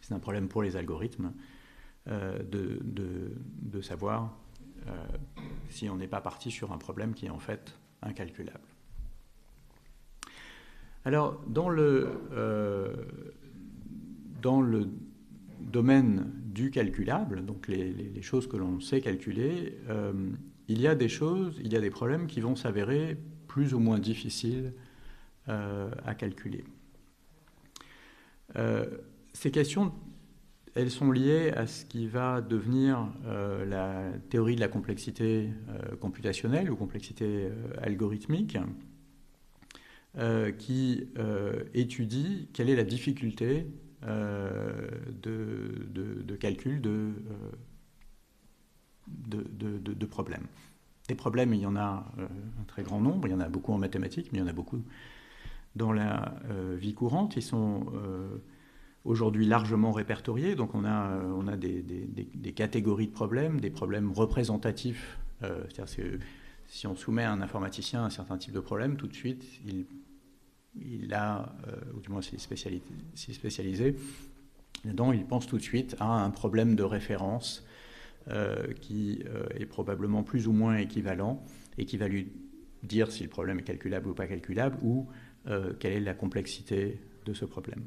[0.00, 1.32] c'est un problème pour les algorithmes
[2.08, 4.38] euh, de, savoir
[5.68, 8.68] si on n'est pas parti sur un problème qui est en fait incalculable.
[11.04, 12.08] Alors, dans le,
[15.60, 19.78] domaine du calculable, donc les, les choses que l'on sait calculer,
[20.68, 23.18] il y a des choses, il y a des problèmes qui vont s'avérer
[23.48, 24.74] plus ou moins difficiles
[25.46, 26.64] à calculer.
[28.56, 28.86] Euh,
[29.32, 29.92] ces questions,
[30.74, 35.50] elles sont liées à ce qui va devenir euh, la théorie de la complexité
[36.00, 37.48] computationnelle ou complexité
[37.82, 38.58] algorithmique,
[40.58, 41.08] qui
[41.74, 43.66] étudie quelle est la difficulté
[44.02, 47.10] de, calcul de,
[49.08, 50.46] de, problèmes.
[51.08, 53.72] Des problèmes, il y en a un très grand nombre, il y en a beaucoup
[53.72, 54.84] en mathématiques, mais il y en a beaucoup
[55.76, 57.36] dans la euh, vie courante.
[57.36, 58.38] Ils sont euh,
[59.04, 60.54] aujourd'hui largement répertoriés.
[60.54, 65.18] Donc on a, euh, on a des, catégories de problèmes, des problèmes représentatifs.
[65.40, 66.18] C'est-à-dire que
[66.68, 71.12] si on soumet à un informaticien un certain type de problème, tout de suite, il,
[71.12, 71.54] a,
[71.94, 73.94] ou du moins s'il est, spécialisé,
[74.86, 77.66] dedans, il pense tout de suite à un problème de référence
[78.80, 79.22] qui
[79.54, 81.44] est probablement plus ou moins équivalent
[81.76, 82.32] et qui va lui
[82.82, 85.06] dire si le problème est calculable ou pas calculable, ou
[85.46, 87.82] euh, quelle est la complexité de ce problème,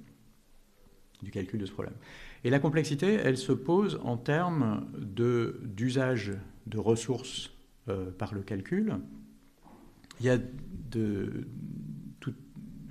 [1.24, 1.96] du calcul de ce problème.
[2.44, 6.34] Et la complexité, elle se pose en termes d'usage
[6.68, 7.52] de, ressources
[7.90, 8.98] euh, par le calcul.
[10.20, 10.38] Il y a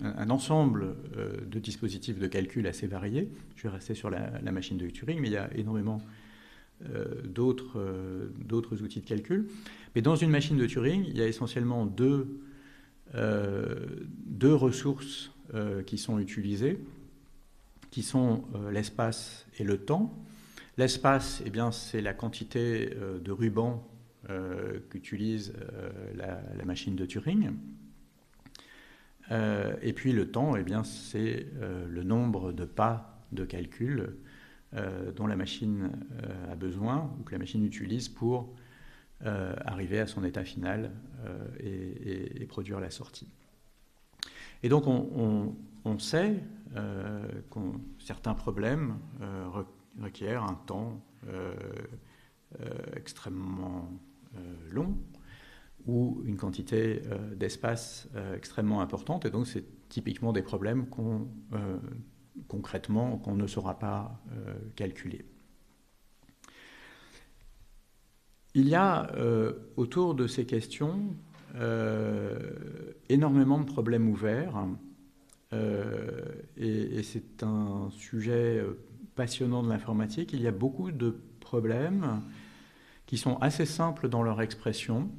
[0.03, 3.31] un, ensemble euh, de dispositifs de calcul assez variés.
[3.55, 6.01] Je vais rester sur la, machine de Turing, mais il y a énormément
[7.25, 9.47] d'autres outils de calcul.
[9.95, 12.41] Mais dans une machine de Turing, il y a essentiellement deux
[13.17, 16.79] deux ressources euh, qui sont utilisées,
[17.91, 20.13] qui sont euh, l'espace et le temps.
[20.77, 22.91] L'espace, eh bien, c'est la quantité
[23.25, 23.83] de rubans
[24.91, 25.55] qu'utilise
[26.17, 27.53] la, machine de Turing.
[29.31, 31.47] et puis le temps, eh bien, c'est
[31.89, 34.17] le nombre de pas de calcul
[35.15, 35.93] dont la machine
[36.51, 38.53] a besoin ou que la machine utilise pour
[39.25, 40.93] arriver à son état final
[41.61, 43.29] et, produire la sortie.
[44.63, 46.43] Et donc on, sait
[46.75, 47.61] que
[47.99, 48.99] certains problèmes
[50.01, 51.01] requièrent un temps
[52.95, 53.91] extrêmement
[54.71, 54.97] long
[55.87, 59.25] ou une quantité euh, d'espace euh, extrêmement importante.
[59.25, 61.79] Et donc, c'est typiquement des problèmes euh,
[62.49, 64.21] concrètement, qu'on ne saura pas
[64.75, 65.25] calculer.
[68.59, 69.11] Il y a
[69.77, 71.15] autour de ces questions
[73.11, 74.67] énormément de problèmes ouverts.
[75.53, 78.65] et, c'est un sujet
[79.15, 80.33] passionnant de l'informatique.
[80.33, 82.23] Il y a beaucoup de problèmes
[83.07, 85.11] qui sont assez simples dans leur expression,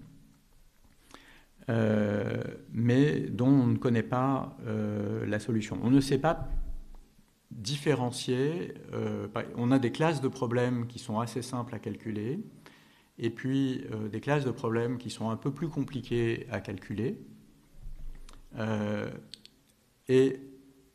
[1.70, 5.80] euh, mais dont on ne connaît pas euh, la solution.
[5.84, 6.48] On ne sait pas
[7.52, 8.74] différencier.
[8.94, 12.40] Euh, on a des classes de problèmes qui sont assez simples à calculer,
[13.20, 17.18] et puis des classes de problèmes qui sont un peu plus compliquées à calculer.
[20.08, 20.40] et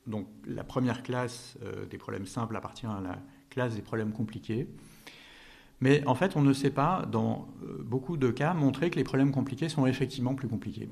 [0.06, 1.56] donc la première classe
[1.90, 3.18] des problèmes simples appartient à la
[3.50, 4.68] classe des problèmes compliqués.
[5.82, 9.02] Mais en fait, on ne sait pas, dans euh, beaucoup de cas, montrer que les
[9.02, 10.88] problèmes compliqués sont effectivement plus compliqués.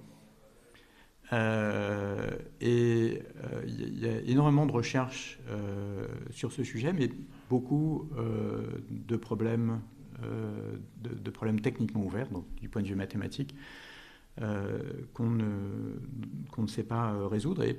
[1.33, 2.29] Euh,
[2.61, 3.23] et
[3.69, 5.39] il euh, y a énormément de recherches
[6.31, 7.09] sur ce sujet, mais
[7.49, 8.11] beaucoup
[8.91, 9.81] de problèmes,
[10.23, 13.55] de, problèmes techniquement ouverts, donc du point de vue mathématique,
[14.37, 15.45] qu'on ne,
[16.59, 17.63] ne, sait pas résoudre.
[17.65, 17.79] Et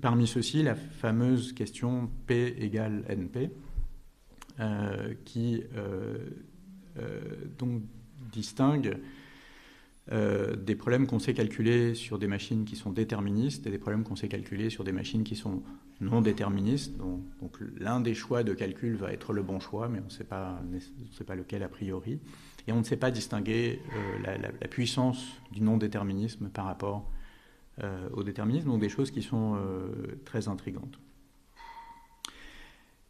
[0.00, 3.50] parmi ceux-ci, la fameuse question P égale NP,
[4.60, 6.18] euh, qui euh,
[6.98, 7.20] euh,
[7.58, 7.80] donc
[8.30, 8.98] distingue
[10.08, 14.16] des problèmes qu'on sait calculer sur des machines qui sont déterministes et des problèmes qu'on
[14.16, 15.62] sait calculer sur des machines qui sont
[16.00, 16.96] non déterministes.
[16.96, 20.24] Donc, l'un des choix de calcul va être le bon choix, mais on ne sait
[20.24, 20.60] pas,
[21.36, 22.18] lequel a priori.
[22.66, 23.80] Et on ne sait pas distinguer
[24.24, 27.08] la, puissance du non-déterminisme par rapport
[28.12, 29.58] au déterminisme, donc des choses qui sont
[30.24, 30.98] très intrigantes.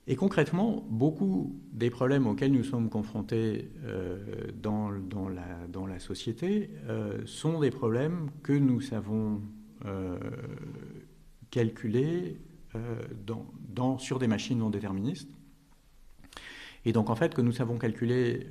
[0.07, 4.91] Et concrètement, beaucoup des problèmes auxquels nous sommes confrontés euh, dans,
[5.29, 9.43] la, société euh, sont des problèmes que nous savons
[9.85, 10.19] euh,
[11.51, 12.39] calculer
[13.99, 15.31] sur des machines non déterministes.
[16.85, 18.47] Et donc en fait que nous savons calculer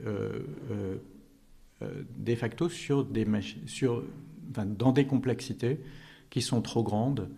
[1.81, 3.25] de facto sur des
[3.65, 4.03] sur,
[4.49, 5.79] dans des complexités
[6.29, 7.29] qui sont trop grandes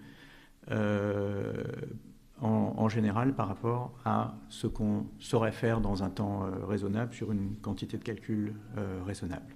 [2.41, 7.31] en, général par rapport à ce qu'on saurait faire dans un temps euh, raisonnable sur
[7.31, 9.55] une quantité de calcul euh, raisonnable.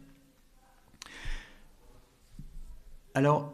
[3.15, 3.53] Alors,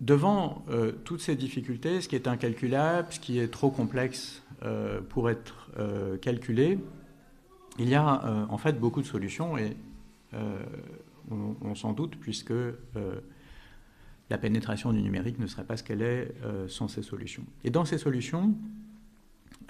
[0.00, 4.42] devant euh, toutes ces difficultés, ce qui est incalculable, ce qui est trop complexe
[5.08, 5.70] pour être
[6.20, 6.78] calculé,
[7.78, 9.74] il y a en fait beaucoup de solutions et
[11.30, 12.52] on, on s'en doute puisque
[14.30, 17.44] la pénétration du numérique ne serait pas ce qu'elle est euh, sans ces solutions.
[17.64, 18.54] Et dans ces solutions,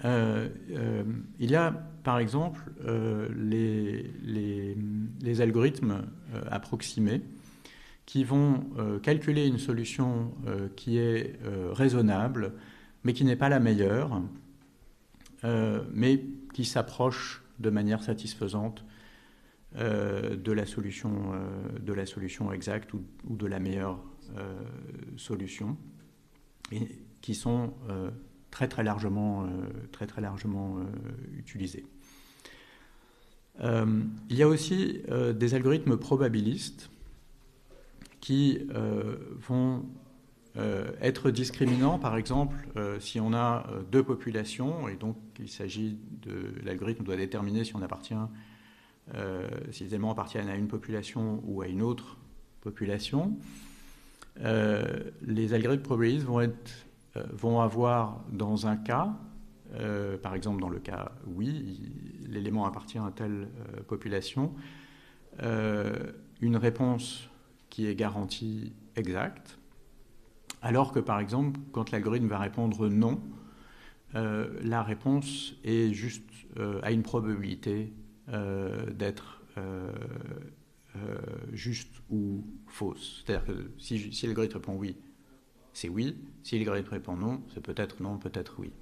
[0.05, 1.03] euh, euh,
[1.39, 1.71] il y a
[2.03, 2.61] par exemple
[3.35, 4.05] les,
[5.41, 6.03] algorithmes
[6.49, 7.21] approximés
[8.05, 8.65] qui vont
[9.01, 10.33] calculer une solution
[10.75, 11.39] qui est
[11.71, 12.53] raisonnable,
[13.03, 14.21] mais qui n'est pas la meilleure,
[15.93, 18.83] mais qui s'approche de manière satisfaisante
[19.75, 21.31] de, la solution,
[22.51, 23.99] exacte ou, de la meilleure
[25.17, 25.77] solutions
[26.71, 26.87] et
[27.21, 28.09] qui sont euh,
[28.49, 29.47] très très largement, euh,
[29.91, 30.77] très, très largement
[31.37, 31.85] utilisées.
[33.59, 35.03] il y a aussi
[35.35, 36.89] des algorithmes probabilistes
[38.19, 38.59] qui
[39.47, 39.85] vont
[40.55, 42.55] être discriminants, par exemple,
[42.99, 47.81] si on a deux populations, et donc il s'agit de l'algorithme doit déterminer si on
[47.81, 48.13] appartient,
[49.71, 52.17] si les éléments appartiennent à une population ou à une autre
[52.61, 53.37] population.
[54.39, 56.27] Euh, les algorithmes probabilistes
[57.17, 59.13] euh, vont avoir dans un cas,
[59.73, 61.91] euh, par exemple dans le cas oui,
[62.27, 63.47] l'élément appartient à telle
[63.87, 64.53] population,
[65.39, 67.29] une réponse
[67.69, 69.57] qui est garantie exacte,
[70.61, 73.21] alors que par exemple quand l'algorithme va répondre non,
[74.13, 76.29] la réponse est juste
[76.83, 77.93] à une probabilité
[78.27, 79.41] d'être
[80.97, 81.17] euh,
[81.53, 83.23] juste ou fausse.
[83.25, 84.97] C'est-à-dire que si, l'algorithme répond oui,
[85.71, 86.17] c'est oui.
[86.43, 88.73] Si l'algorithme répond non, c'est peut-être non, peut-être oui.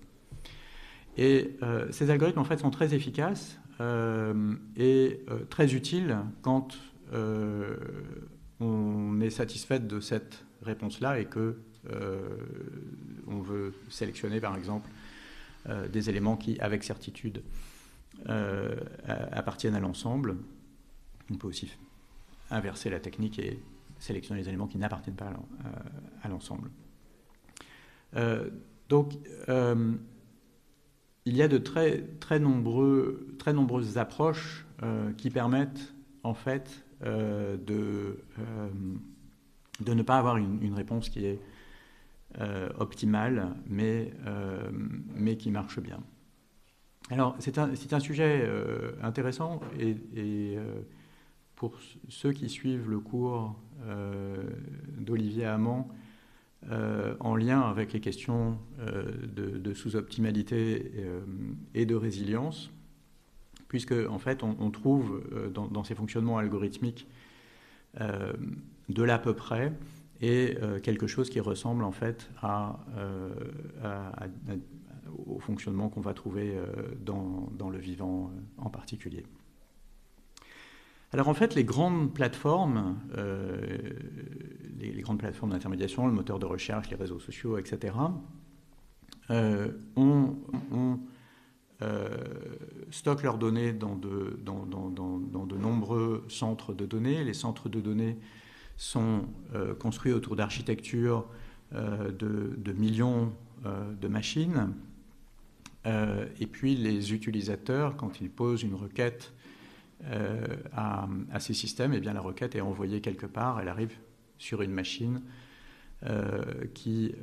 [1.18, 6.78] Et euh, ces algorithmes, en fait, sont très efficaces euh, et très utiles quand
[8.60, 11.58] on est satisfait de cette réponse-là et que
[13.28, 14.90] on veut sélectionner, par exemple,
[15.92, 17.42] des éléments qui, avec certitude,
[18.28, 20.38] appartiennent à l'ensemble.
[21.32, 21.72] On peut aussi
[22.52, 23.60] inverser la technique et
[24.00, 25.34] sélectionner les éléments qui n'appartiennent pas
[26.24, 26.72] à l'ensemble.
[28.90, 29.14] donc,
[31.26, 34.66] il y a de très, très, nombreux, très nombreuses approches
[35.18, 35.94] qui permettent
[36.24, 38.24] en fait de
[39.80, 41.40] de ne pas avoir une, réponse qui est
[42.40, 44.70] euh, optimale, mais, euh,
[45.16, 46.02] mais qui marche bien.
[47.10, 50.58] Alors, c'est un, un, sujet euh, intéressant et,
[51.60, 53.56] pour ceux qui suivent le cours
[54.98, 55.86] d'Olivier Hamon
[56.72, 60.92] en lien avec les questions de, sous-optimalité
[61.76, 62.72] et de résilience,
[63.68, 65.22] puisque en fait on, trouve
[65.54, 67.08] dans, ces fonctionnements algorithmiques
[68.00, 69.74] de l'à peu près
[70.22, 73.30] et euh, quelque chose qui ressemble en fait euh,
[75.26, 76.66] au fonctionnement qu'on va trouver euh,
[77.02, 79.26] dans, le vivant en particulier.
[81.12, 83.00] Alors en fait, les grandes plateformes,
[84.80, 87.96] les, grandes plateformes d'intermédiation, le moteur de recherche, les réseaux sociaux, etc.,
[89.96, 90.36] ont,
[92.92, 94.38] stockent leurs données dans de,
[95.58, 97.24] nombreux centres de données.
[97.24, 98.18] Les centres de données
[98.78, 101.26] sont euh, construits autour d'architectures
[101.74, 103.34] euh, de, millions
[103.66, 104.74] euh, de machines.
[105.86, 109.34] et puis les utilisateurs, quand ils posent une requête
[110.74, 111.08] à,
[111.40, 113.92] ces systèmes, eh bien la requête est envoyée quelque part, elle arrive
[114.38, 115.22] sur une machine
[116.74, 117.14] qui,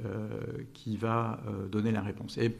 [0.75, 1.41] qui va
[1.73, 2.37] donner la réponse.
[2.37, 2.57] Et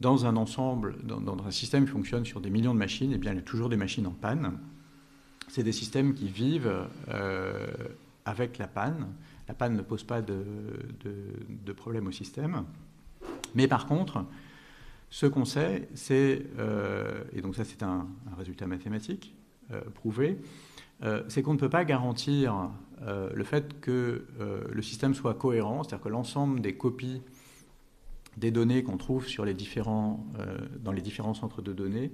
[0.00, 3.32] dans un ensemble, dans, un système qui fonctionne sur des millions de machines, eh bien,
[3.32, 4.58] il y a toujours des machines en panne
[5.48, 7.66] c'est des systèmes qui vivent euh,
[8.24, 9.08] avec la panne.
[9.48, 12.64] La panne ne pose pas de, problème au système.
[13.54, 14.24] Mais par contre,
[15.10, 19.34] ce qu'on sait, c'est, euh, et donc ça c'est un, résultat mathématique
[19.70, 20.38] euh, prouvé,
[21.28, 22.70] c'est qu'on ne peut pas garantir
[23.06, 24.24] le fait que
[24.72, 27.20] le système soit cohérent, c'est-à-dire que l'ensemble des copies
[28.38, 29.52] des données qu'on trouve dans les
[31.02, 32.12] différents centres de données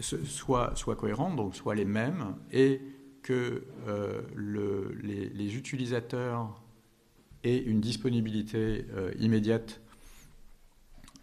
[0.00, 2.80] soient, soit cohérentes, donc soient les mêmes, et
[3.22, 6.62] que euh, les, utilisateurs
[7.42, 9.80] aient une disponibilité euh, immédiate,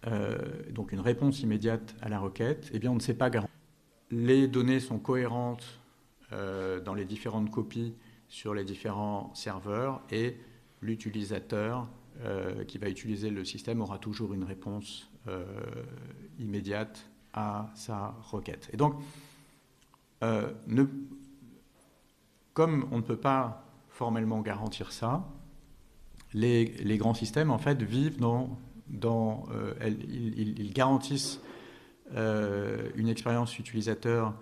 [0.07, 0.37] euh,
[0.71, 3.55] donc une réponse immédiate à la requête, eh bien on ne sait pas garantir.
[4.09, 5.79] Les données sont cohérentes
[6.85, 7.93] dans les différentes copies
[8.29, 10.37] sur les différents serveurs et
[10.81, 11.89] l'utilisateur
[12.69, 15.11] qui va utiliser le système aura toujours une réponse
[16.39, 18.69] immédiate à sa requête.
[18.73, 18.95] Et donc,
[20.23, 20.51] euh,
[22.53, 25.27] comme on ne peut pas formellement garantir ça,
[26.33, 28.57] les, les grands systèmes en fait vivent dans,
[29.03, 29.73] euh,
[30.09, 31.39] ils, garantissent
[32.15, 34.33] euh, une expérience utilisateur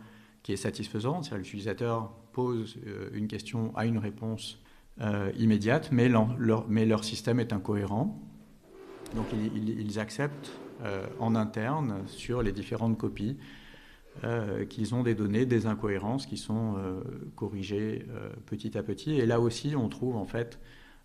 [0.44, 2.78] qui est satisfaisante, c'est-à-dire l'utilisateur pose
[3.14, 4.60] une question à une réponse
[5.38, 8.22] immédiate, mais leur, système est incohérent.
[9.16, 10.52] Donc ils, ils acceptent
[10.86, 13.36] euh, en interne sur les différentes copies,
[14.24, 17.02] euh, qu'ils ont des données, des incohérences qui sont euh,
[17.36, 18.06] corrigées
[18.46, 19.20] petit à petit.
[19.20, 20.58] Et là aussi, on trouve en fait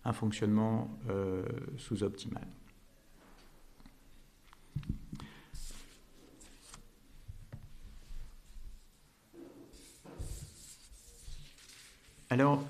[0.05, 0.97] un fonctionnement
[1.77, 2.47] sous-optimal.
[12.35, 12.61] Alors,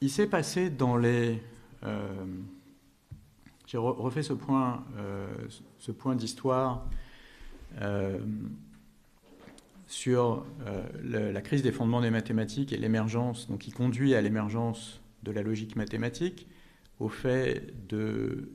[0.00, 1.40] il s'est passé dans les
[3.68, 5.28] j'ai refait ce point, euh,
[5.96, 6.84] point d'histoire
[7.80, 8.18] euh,
[9.86, 15.00] sur euh, la crise des fondements des mathématiques et l'émergence, donc qui conduit à l'émergence
[15.22, 16.48] de la logique mathématique,
[16.98, 18.50] au fait de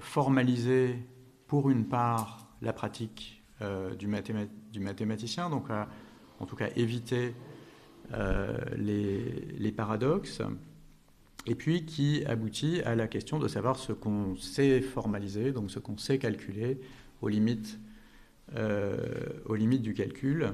[0.00, 0.96] formaliser
[1.48, 3.42] pour une part la pratique
[3.98, 4.06] du,
[4.70, 5.68] du, mathématicien, donc
[6.42, 7.34] en tout cas éviter
[8.76, 9.22] les,
[9.58, 10.42] les paradoxes
[11.46, 15.78] et puis qui aboutit à la question de savoir ce qu'on sait formaliser, donc ce
[15.78, 16.78] qu'on sait calculer
[17.20, 17.80] aux limites,
[18.56, 18.96] euh,
[19.46, 20.52] aux limites du calcul,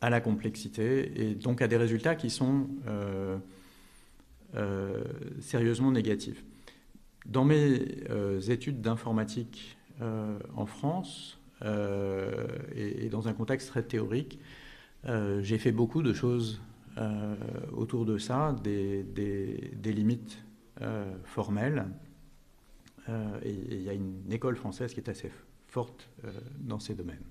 [0.00, 3.38] à la complexité, et donc à des résultats qui sont euh,
[4.56, 5.04] euh,
[5.40, 6.44] sérieusement négatifs.
[7.26, 7.80] Dans mes
[8.50, 9.78] études d'informatique
[10.54, 14.38] en France, et, et, dans un contexte très théorique,
[15.06, 16.60] j'ai fait beaucoup de choses
[16.98, 17.34] euh,
[17.72, 19.04] autour de ça des,
[19.84, 20.38] limites
[20.80, 21.86] euh, formelles.
[23.08, 25.30] Euh, et il y a une école française qui est assez
[25.66, 26.08] forte
[26.60, 27.24] dans ces domaines.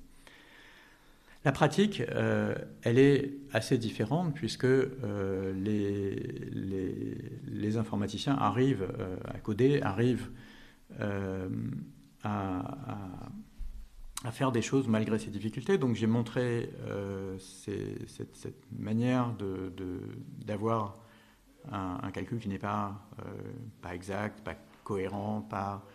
[1.46, 5.54] La pratique, euh, elle est assez différente puisque euh,
[7.52, 10.30] les, informaticiens arrivent euh, à coder, arrivent
[12.24, 12.62] à,
[14.32, 15.78] faire des choses malgré ces difficultés.
[15.78, 16.70] Donc j'ai montré
[17.40, 19.36] cette, cette, manière
[20.46, 20.96] d'avoir
[21.72, 23.08] un, calcul qui n'est pas,
[23.82, 25.86] pas exact, pas cohérent, pas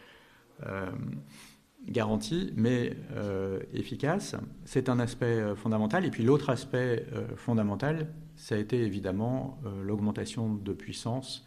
[1.87, 4.37] garantie, mais euh, efficace.
[4.65, 6.05] C'est un aspect euh, fondamental.
[6.05, 11.45] Et puis l'autre aspect euh, fondamental, ça a été évidemment l'augmentation de puissance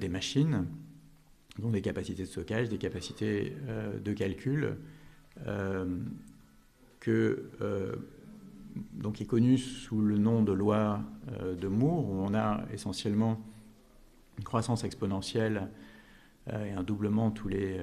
[0.00, 0.66] des machines,
[1.58, 3.54] dont des capacités de stockage, des capacités
[4.02, 4.78] de calcul,
[7.00, 7.50] que,
[8.92, 11.00] donc qui est connu sous le nom de loi
[11.40, 13.40] de Moore, où on a essentiellement
[14.38, 15.68] une croissance exponentielle
[16.48, 17.80] et un doublement tous les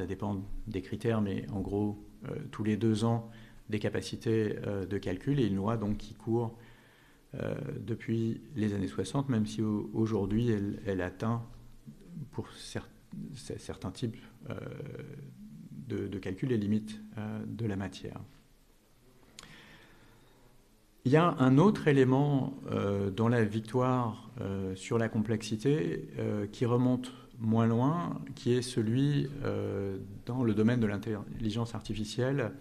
[0.00, 3.30] ça dépend des critères, mais en gros, euh, tous les deux ans,
[3.68, 6.56] des capacités euh, de calcul et une loi donc qui court
[7.34, 10.48] euh, depuis les années 60, même si aujourd'hui
[10.86, 11.44] elle, atteint
[12.32, 14.16] pour certains types
[15.90, 17.00] de, calcul les limites
[17.46, 18.20] de la matière.
[21.04, 22.54] Il y a un autre élément
[23.16, 24.30] dans la victoire
[24.74, 26.08] sur la complexité
[26.52, 27.10] qui remonte
[27.40, 32.52] moins loin, qui est celui euh, dans le domaine de l'intelligence artificielle,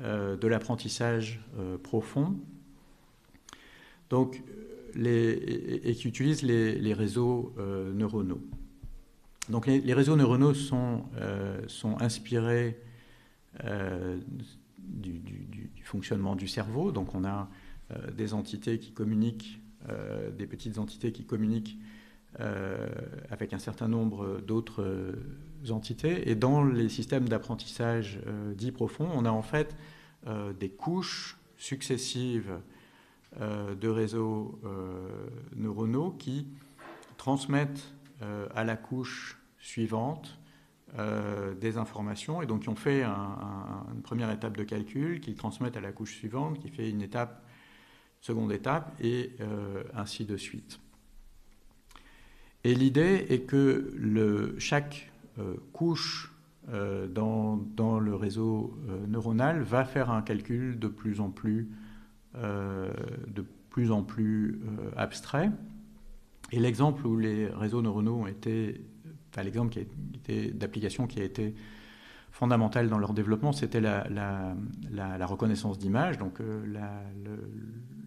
[0.00, 2.36] euh, de l'apprentissage euh, profond,
[5.04, 7.54] et, qui utilise les, réseaux
[7.94, 8.40] neuronaux.
[9.48, 11.04] Donc les, réseaux neuronaux sont,
[11.66, 12.78] sont inspirés
[13.64, 16.92] du, du, fonctionnement du cerveau.
[16.92, 17.48] Donc on a
[18.14, 19.60] des entités qui communiquent,
[20.36, 21.78] des petites entités qui communiquent
[22.40, 22.86] euh,
[23.30, 26.30] avec un certain nombre d'autres euh, entités.
[26.30, 29.76] Et dans les systèmes d'apprentissage euh, dits profonds, on a en fait
[30.60, 32.52] des couches successives
[33.40, 34.60] de réseaux
[35.56, 36.44] neuronaux qui
[37.16, 40.38] transmettent à la couche suivante
[41.60, 45.80] des informations et donc qui ont fait une première étape de calcul, qui transmettent à
[45.80, 47.44] la couche suivante, qui fait une étape,
[48.20, 49.32] seconde étape, et
[49.94, 50.80] ainsi de suite.
[52.64, 56.32] Et l'idée est que chaque euh, couche
[56.68, 61.70] euh, dans, dans, le réseau euh, neuronal va faire un calcul de plus en plus,
[62.34, 64.60] de plus, en plus
[64.96, 65.50] abstrait.
[66.52, 68.80] Et l'exemple où les réseaux neuronaux ont été,
[69.30, 69.78] enfin l'exemple
[70.54, 71.54] d'application qui a été
[72.30, 74.54] fondamental dans leur développement, c'était la,
[75.26, 76.40] reconnaissance d'image, donc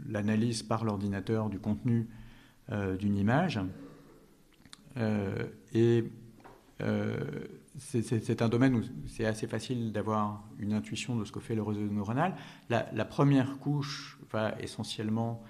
[0.08, 2.08] l'analyse par l'ordinateur du contenu
[3.00, 3.60] d'une image.
[4.98, 6.04] Euh, et
[6.82, 7.18] euh,
[7.78, 11.64] c'est un domaine où c'est assez facile d'avoir une intuition de ce que fait le
[11.64, 12.36] réseau neuronal.
[12.70, 15.42] La, première couche va essentiellement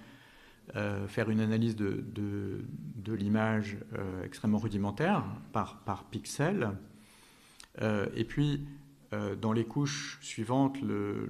[0.76, 3.78] euh, faire une analyse de, de, l'image
[4.24, 6.72] extrêmement rudimentaire par, par pixel.
[7.82, 8.66] et puis,
[9.42, 11.30] dans les couches suivantes, le,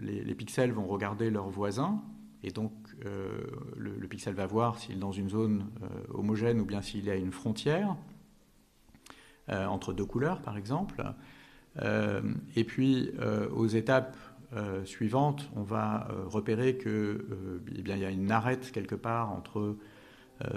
[0.00, 2.00] les, pixels vont regarder leurs voisins.
[2.42, 2.72] Et donc,
[3.04, 3.42] euh,
[3.76, 7.10] le, pixel va voir s'il est dans une zone euh, homogène ou bien s'il y
[7.10, 7.96] a une frontière
[9.50, 11.02] euh, entre deux couleurs, par exemple.
[12.56, 13.12] et puis,
[13.54, 14.16] aux étapes
[14.84, 17.24] suivantes, on va repérer que
[17.76, 19.76] eh bien, il y a une arête quelque part entre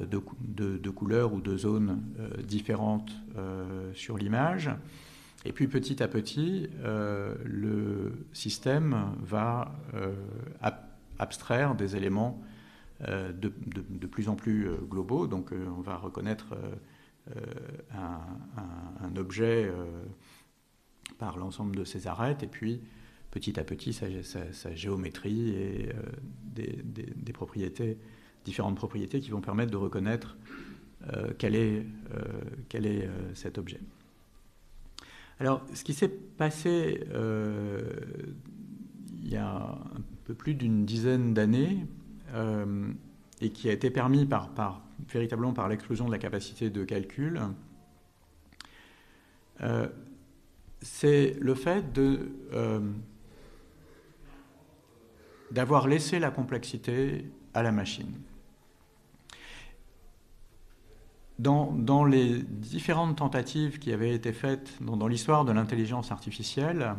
[0.07, 2.01] deux, couleurs ou deux zones
[2.43, 3.11] différentes
[3.93, 4.71] sur l'image.
[5.45, 9.75] Et puis petit à petit, le système va
[11.19, 12.41] abstraire des éléments
[13.09, 13.49] euh, de,
[14.07, 15.27] plus en plus euh, globaux.
[15.27, 16.55] Donc euh, on va reconnaître
[17.93, 19.71] un, objet
[21.19, 22.81] par l'ensemble de ses arêtes et puis
[23.33, 25.89] petit à petit sa, géométrie et
[26.45, 27.97] des, propriétés,
[28.45, 30.37] différentes propriétés qui vont permettre de reconnaître
[31.39, 31.83] quel est,
[32.69, 33.79] quel est cet objet.
[35.39, 37.03] Alors, ce qui s'est passé
[39.23, 41.85] il y a un peu plus d'une dizaine d'années
[42.33, 42.91] euh,
[43.41, 44.51] et qui a été permis par,
[45.09, 47.41] véritablement par l'explosion de la capacité de calcul,
[49.61, 49.87] euh,
[50.81, 52.81] c'est le fait de, euh,
[55.53, 58.11] d'avoir laissé la complexité à la machine.
[61.39, 66.95] Dans, les différentes tentatives qui avaient été faites dans, dans l'histoire de l'intelligence artificielle,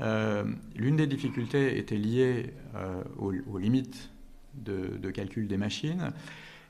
[0.00, 0.44] euh,
[0.74, 4.10] l'une des difficultés était liée euh, aux, limites
[4.54, 6.12] de, calcul des machines.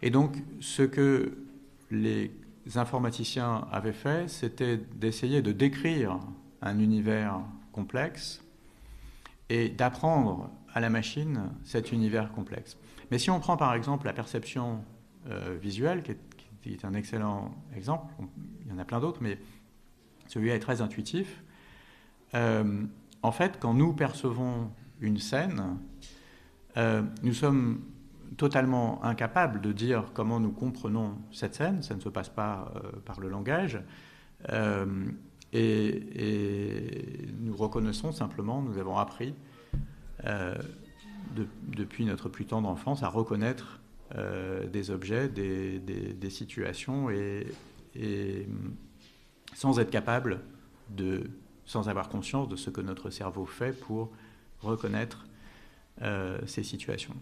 [0.03, 1.39] Et donc, ce que
[1.91, 2.31] les
[2.77, 6.19] informaticiens avaient fait, c'était d'essayer de décrire
[6.63, 7.41] un univers
[7.73, 8.43] complexe
[9.49, 12.77] et d'apprendre à la machine cet univers complexe.
[13.11, 14.85] Mais si on prend par exemple la perception
[15.61, 18.13] visuelle, qui est, un excellent exemple,
[18.63, 19.39] il y en a plein d'autres, mais
[20.27, 21.43] celui-là est très intuitif,
[22.35, 24.71] en fait, quand nous percevons
[25.01, 25.79] une scène,
[26.77, 27.81] nous sommes
[28.37, 32.91] totalement incapable de dire comment nous comprenons cette scène, ça ne se passe pas euh,
[33.05, 33.81] par le langage,
[34.51, 35.07] euh,
[35.53, 39.35] et, nous reconnaissons simplement, nous avons appris
[40.27, 40.55] euh,
[41.69, 43.81] depuis notre plus tendre enfance à reconnaître
[44.73, 47.47] des objets, des, situations, et,
[49.55, 50.41] sans être capable
[50.91, 51.31] de,
[51.65, 54.13] sans avoir conscience de ce que notre cerveau fait pour
[54.61, 55.27] reconnaître
[56.47, 57.17] ces situations.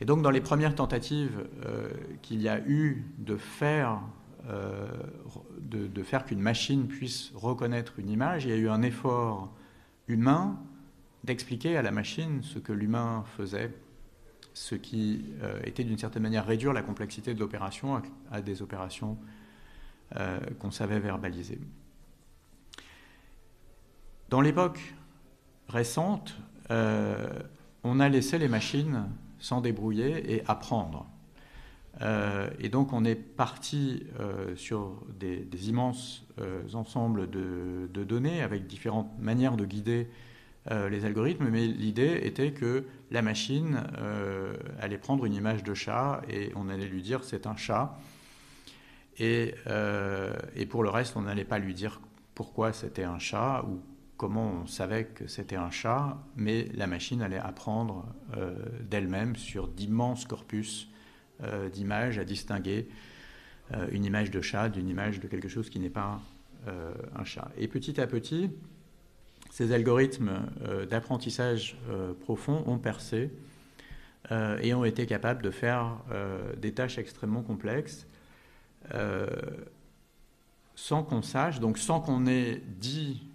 [0.00, 1.88] Et donc dans les premières tentatives euh,
[2.22, 4.00] qu'il y a eu de faire,
[4.48, 4.86] euh,
[5.60, 9.52] de, faire qu'une machine puisse reconnaître une image, il y a eu un effort
[10.06, 10.58] humain
[11.24, 13.74] d'expliquer à la machine ce que l'humain faisait,
[14.54, 19.18] ce qui euh, était d'une certaine manière réduire la complexité de l'opération à, des opérations
[20.58, 21.60] qu'on savait verbaliser.
[24.30, 24.94] Dans l'époque
[25.68, 26.34] récente,
[26.70, 29.04] on a laissé les machines
[29.38, 31.06] s'en débrouiller et apprendre.
[32.00, 38.66] Euh, et donc on est parti euh, sur des, immenses euh, ensembles de, données avec
[38.66, 40.08] différentes manières de guider
[40.70, 43.84] les algorithmes, mais l'idée était que la machine
[44.80, 47.98] allait prendre une image de chat et on allait lui dire c'est un chat.
[49.18, 49.54] Et,
[50.54, 52.00] et, pour le reste, on n'allait pas lui dire
[52.34, 53.80] pourquoi c'était un chat ou
[54.18, 58.04] comment on savait que c'était un chat, mais la machine allait apprendre
[58.36, 60.88] euh, d'elle-même sur d'immenses corpus
[61.42, 62.88] euh, d'images à distinguer
[63.72, 66.20] euh, une image de chat d'une image de quelque chose qui n'est pas
[67.16, 67.50] un chat.
[67.56, 68.50] Et petit à petit,
[69.50, 70.40] ces algorithmes
[70.88, 71.76] d'apprentissage
[72.20, 73.30] profond ont percé
[74.30, 75.96] et ont été capables de faire
[76.56, 78.06] des tâches extrêmement complexes
[80.74, 83.28] sans qu'on sache, donc sans qu'on ait dit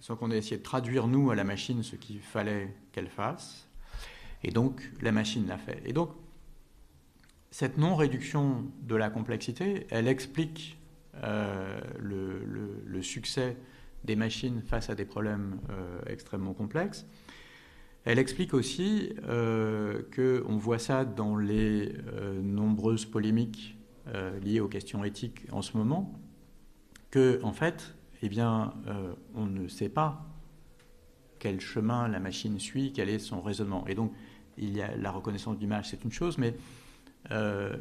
[0.00, 3.68] sans qu'on ait essayé de traduire, nous, à la machine, ce qu'il fallait qu'elle fasse.
[4.42, 5.82] Et donc, la machine l'a fait.
[5.84, 6.10] Et donc,
[7.50, 10.78] cette non-réduction de la complexité, elle explique
[11.22, 13.56] euh, le, succès
[14.04, 17.06] des machines face à des problèmes euh, extrêmement complexes.
[18.04, 21.92] Elle explique aussi euh, qu'on voit ça dans les
[22.42, 23.76] nombreuses polémiques
[24.42, 26.18] liées aux questions éthiques en ce moment,
[27.10, 30.26] que, en fait, eh bien, euh, on ne sait pas
[31.38, 33.86] quel chemin la machine suit, quel est son raisonnement.
[33.86, 34.12] Et donc,
[34.58, 36.54] il y a la reconnaissance d'image, c'est une chose, mais
[37.30, 37.76] euh,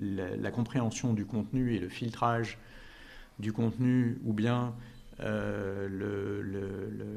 [0.00, 2.58] la, compréhension du contenu et le filtrage
[3.38, 4.74] du contenu, ou bien
[5.20, 5.88] euh,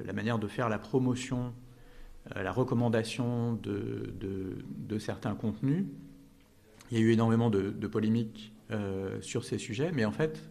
[0.05, 1.53] la manière de faire la promotion,
[2.35, 5.85] la recommandation de, certains contenus,
[6.91, 10.49] il y a eu énormément de polémiques euh, sur ces sujets, mais en fait,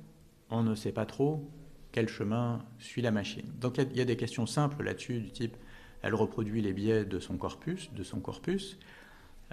[0.50, 1.48] on ne sait pas trop
[1.90, 3.46] quel chemin suit la machine.
[3.58, 5.56] Donc il y, a des questions simples là-dessus, du type,
[6.02, 8.78] elle reproduit les biais de son corpus, de son corpus.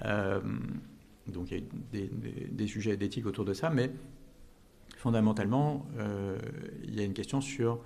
[0.04, 0.42] Euh,
[1.28, 1.64] donc il
[1.94, 2.08] y a
[2.52, 3.90] des, sujets d'éthique autour de ça, mais
[5.08, 6.38] fondamentalement, euh,
[6.84, 7.80] il y a une question sur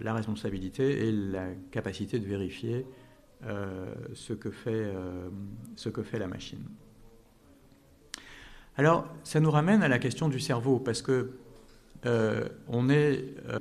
[0.00, 2.86] la responsabilité et la capacité de vérifier
[4.14, 4.94] ce, que fait,
[5.74, 6.62] ce que fait la machine.
[8.76, 11.32] Alors, ça nous ramène à la question du cerveau, parce que
[12.06, 13.58] euh, on est euh,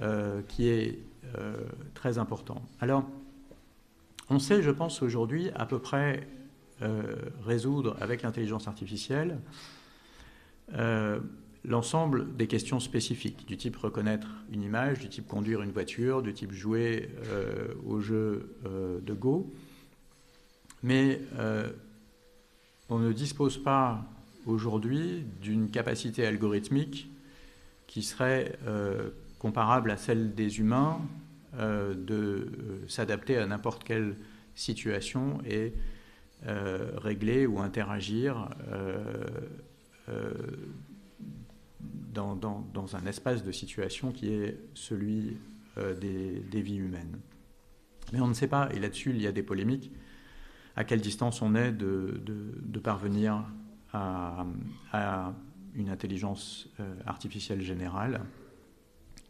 [0.00, 0.98] euh, qui est
[1.94, 2.62] très important.
[2.80, 3.04] Alors,
[4.30, 6.28] on sait, je pense, aujourd'hui à peu près
[7.44, 9.38] résoudre avec l'intelligence artificielle
[11.64, 16.32] l'ensemble des questions spécifiques, du type reconnaître une image, du type conduire une voiture, du
[16.32, 17.08] type jouer
[17.86, 19.52] au jeu de Go.
[20.82, 21.20] Mais
[22.90, 24.04] on ne dispose pas
[24.46, 27.08] aujourd'hui d'une capacité algorithmique
[27.86, 31.00] qui serait euh, comparable à celle des humains
[31.58, 32.48] euh, de euh,
[32.88, 34.16] s'adapter à n'importe quelle
[34.54, 35.72] situation et
[36.98, 38.50] régler ou interagir
[42.14, 45.36] dans, un espace de situation qui est celui
[45.76, 47.18] des, des, vies humaines.
[48.12, 49.90] Mais on ne sait pas, et là-dessus il y a des polémiques,
[50.76, 53.44] à quelle distance on est de, parvenir
[53.92, 54.44] à,
[55.74, 58.20] une intelligence euh, artificielle générale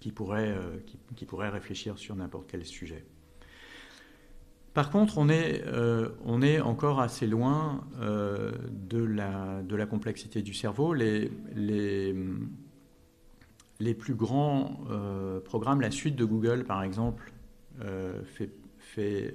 [0.01, 0.77] qui pourrait, euh,
[1.17, 3.05] qui, pourrait réfléchir sur n'importe quel sujet.
[4.75, 6.11] Par contre, on est, euh,
[6.63, 10.93] encore assez loin de, la, complexité du cerveau.
[10.93, 11.31] Les,
[13.81, 14.79] les plus grands
[15.45, 17.33] programmes, la suite de Google par exemple,
[18.25, 19.35] fait, fait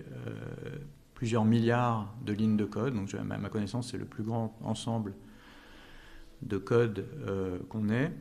[1.13, 2.93] plusieurs milliards de lignes de code.
[2.93, 5.13] Donc, à ma connaissance, c'est le plus grand ensemble
[6.41, 7.05] de code
[7.67, 8.11] qu'on ait.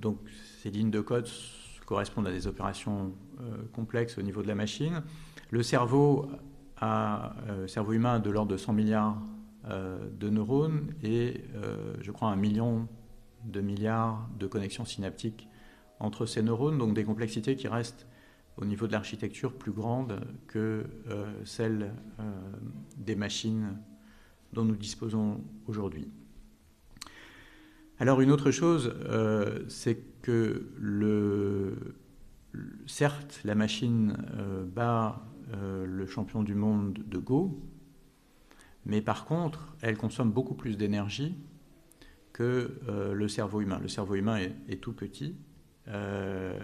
[0.00, 0.18] donc,
[0.62, 1.26] ces lignes de code
[1.86, 3.12] correspondent à des opérations
[3.72, 5.02] complexes au niveau de la machine.
[5.50, 6.28] Le cerveau,
[6.80, 9.37] a, euh, cerveau humain de l'ordre de 100 milliards euh,
[9.68, 12.88] de neurones et, euh, je crois, un million
[13.44, 15.48] de milliards de connexions synaptiques
[16.00, 18.06] entre ces neurones, donc des complexités qui restent
[18.56, 20.84] au niveau de l'architecture plus grandes que
[21.44, 21.92] celles
[22.96, 23.78] des machines
[24.52, 26.08] dont nous disposons aujourd'hui.
[28.00, 28.92] Alors une autre chose,
[29.68, 30.72] c'est que
[32.86, 34.16] certes, la machine
[34.74, 37.58] bat euh, le champion du monde de Go,
[38.88, 41.36] mais par contre, elle consomme beaucoup plus d'énergie
[42.32, 43.78] que euh, le cerveau humain.
[43.80, 45.36] Le cerveau humain est, tout petit,
[45.86, 46.56] 2 euh,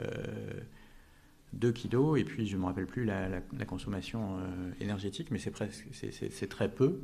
[1.73, 4.39] kilos, et puis je ne me rappelle plus la, consommation
[4.81, 7.01] énergétique, mais c'est presque, c'est très peu.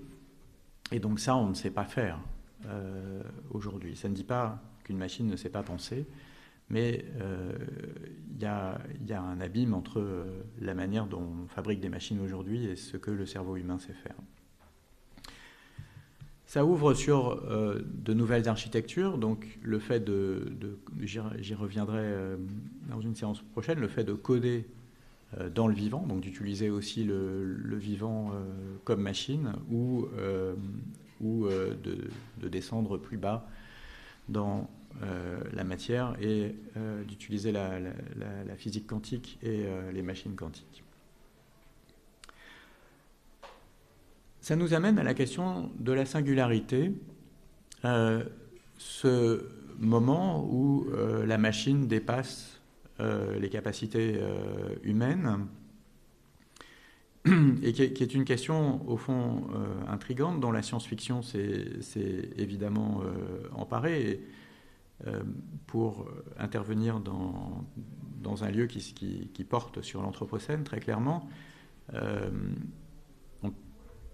[0.91, 2.19] Et donc ça, on ne sait pas faire
[3.51, 3.97] aujourd'hui.
[3.97, 6.07] Ça ne dit pas qu'une machine ne sait pas penser,
[6.71, 7.53] mais euh,
[8.33, 12.65] il y, a un abîme entre euh, la manière dont on fabrique des machines aujourd'hui
[12.65, 14.15] et ce que le cerveau humain sait faire.
[16.51, 20.53] Ça ouvre sur euh, de nouvelles architectures, donc le fait de,
[21.01, 22.13] j'y reviendrai
[22.89, 24.67] dans une séance prochaine, le fait de coder
[25.55, 28.33] dans le vivant, donc d'utiliser aussi le, vivant
[28.83, 30.09] comme machine, ou,
[31.21, 33.47] ou de, descendre plus bas
[34.29, 34.69] dans
[35.03, 37.79] euh, la matière et euh, d'utiliser la,
[38.57, 40.83] physique quantique et euh, les machines quantiques.
[44.41, 46.93] Ça nous amène à la question de la singularité,
[48.79, 49.45] ce
[49.79, 50.87] moment où
[51.27, 52.61] la machine dépasse
[52.99, 54.19] les capacités
[54.83, 55.47] humaines
[57.63, 59.45] et qui est, une question au fond
[59.89, 63.03] intrigante dont la science-fiction s'est évidemment
[63.53, 64.21] emparée.
[65.07, 65.23] Euh,
[65.67, 71.27] pour intervenir dans, un lieu qui, qui, porte sur l'Anthropocène, très clairement,
[71.95, 72.29] euh,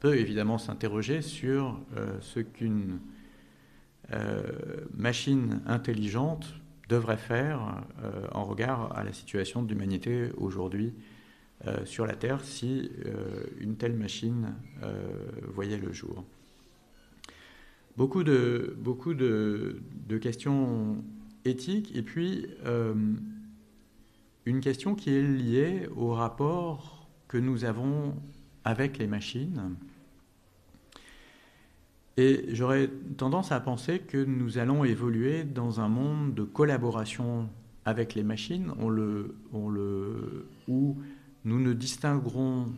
[0.01, 3.01] peut évidemment s'interroger sur euh, ce qu'une
[4.95, 6.55] machine intelligente
[6.89, 7.83] devrait faire
[8.31, 10.95] en regard à la situation de l'humanité aujourd'hui
[11.85, 12.89] sur la Terre si
[13.59, 14.55] une telle machine
[15.57, 16.25] voyait le jour
[17.97, 19.81] beaucoup de, beaucoup de,
[20.21, 21.05] questions
[21.45, 22.95] éthiques et puis euh,
[24.45, 28.15] une question qui est liée au rapport que nous avons
[28.65, 29.77] avec les machines.
[32.17, 32.89] Et j'aurais
[33.19, 37.49] tendance à penser que nous allons évoluer dans un monde de collaboration
[37.85, 38.73] avec les machines,
[40.67, 40.97] où
[41.45, 42.73] nous ne distinguerons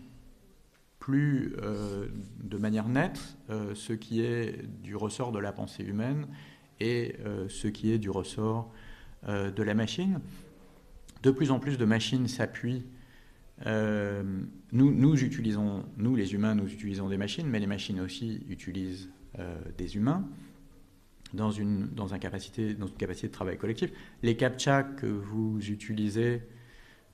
[0.99, 2.09] plus euh,
[2.43, 6.26] de manière nette euh, ce qui est du ressort de la pensée humaine
[6.80, 8.70] et euh, ce qui est du ressort
[9.26, 10.20] de la machine.
[11.24, 12.84] De plus en plus de machines s'appuient.
[13.66, 19.09] nous utilisons, nous les humains, nous utilisons des machines, mais les machines aussi utilisent
[19.76, 20.26] des humains
[21.34, 23.90] dans une, dans, un capacité, dans une capacité de travail collectif.
[24.22, 26.42] Les CAPTCHA que vous utilisez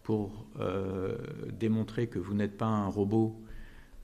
[0.02, 0.46] pour
[1.58, 3.44] démontrer que vous n'êtes pas un robot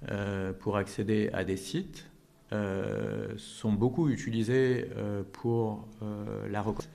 [0.09, 2.07] euh, pour accéder à des sites
[2.53, 5.87] euh, sont beaucoup utilisés euh, pour
[6.49, 6.89] la reconnaissance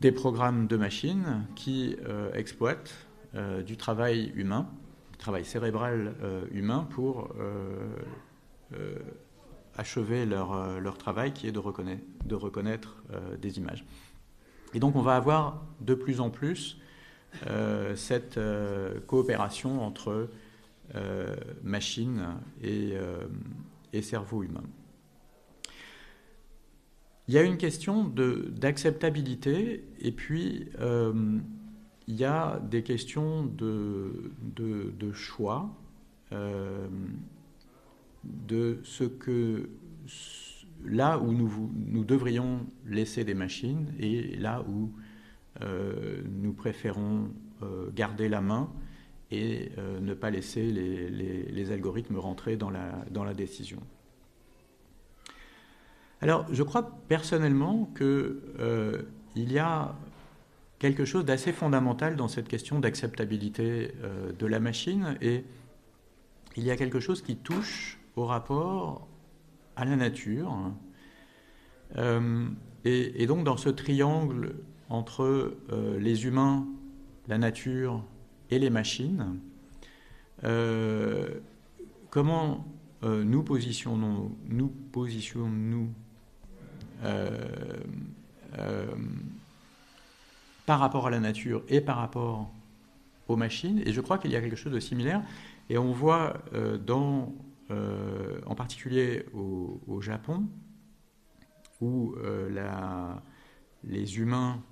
[0.00, 1.96] des programmes de machines qui
[2.34, 2.92] exploitent
[3.64, 4.68] du travail humain,
[5.12, 6.14] du travail cérébral
[6.50, 7.34] humain pour
[9.76, 13.02] achever leur, leur, travail qui est de reconnaître, reconnaître
[13.40, 13.84] des images.
[14.72, 16.78] Et donc on va avoir de plus en plus
[17.96, 18.38] cette
[19.06, 20.28] coopération entre
[20.94, 23.26] euh, machine euh,
[23.92, 24.62] et, cerveau humain.
[27.26, 31.38] Il y a une question d'acceptabilité et puis euh,
[32.06, 34.30] il y a des questions de,
[35.14, 35.74] choix
[38.24, 39.70] de ce que
[40.84, 44.92] là où nous, nous, devrions laisser des machines et là où
[45.60, 47.30] nous préférons
[47.94, 48.70] garder la main
[49.30, 53.80] et euh, ne pas laisser les, algorithmes rentrer dans la, dans la décision.
[56.20, 59.02] Alors, je crois personnellement qu'il euh,
[59.34, 59.94] y a
[60.78, 65.44] quelque chose d'assez fondamental dans cette question d'acceptabilité euh, de la machine et
[66.56, 69.06] il y a quelque chose qui touche au rapport
[69.76, 70.72] à la nature
[72.84, 74.56] et, donc dans ce triangle
[74.88, 75.56] entre
[75.98, 76.66] les humains,
[77.28, 78.02] la nature
[78.50, 79.38] et les machines,
[82.10, 82.64] comment
[83.02, 85.88] nous positionnons-nous nous positionnons
[90.66, 92.50] par rapport à la nature et par rapport
[93.28, 93.82] aux machines?
[93.86, 95.22] Et je crois qu'il y a quelque chose de similaire.
[95.70, 97.32] Et on voit euh, dans,
[97.70, 100.46] euh, en particulier au, Japon,
[101.80, 103.14] où euh,
[103.84, 104.62] les humains,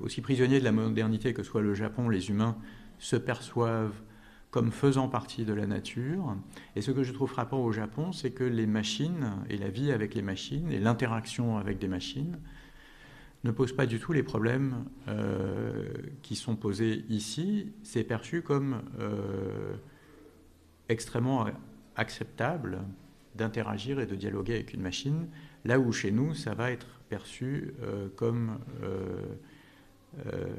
[0.00, 2.56] aussi prisonniers de la modernité que soit le Japon, les humains
[2.98, 4.02] se perçoivent
[4.50, 6.36] comme faisant partie de la nature.
[6.76, 9.92] Et ce que je trouve frappant au Japon, c'est que les machines et la vie
[9.92, 12.38] avec les machines et l'interaction avec des machines
[13.44, 15.92] ne pose pas du tout les problèmes euh,
[16.22, 17.72] qui sont posés ici.
[17.82, 19.74] C'est perçu comme euh,
[20.88, 21.46] extrêmement
[21.96, 22.78] acceptable
[23.34, 25.28] d'interagir et de dialoguer avec une machine,
[25.64, 28.58] là où chez nous, ça va être perçu euh, comme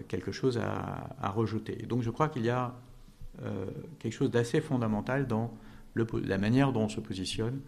[0.07, 1.88] quelque chose à, rejeter.
[1.88, 2.75] Donc je crois qu'il y a
[3.97, 5.51] quelque chose d'assez fondamental dans
[5.95, 7.59] la manière dont on se positionne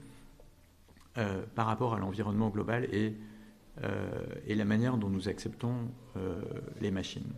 [1.55, 3.15] par rapport à l'environnement global et
[3.83, 4.07] euh,
[4.47, 6.41] la manière dont nous acceptons euh,
[6.81, 7.31] les machines.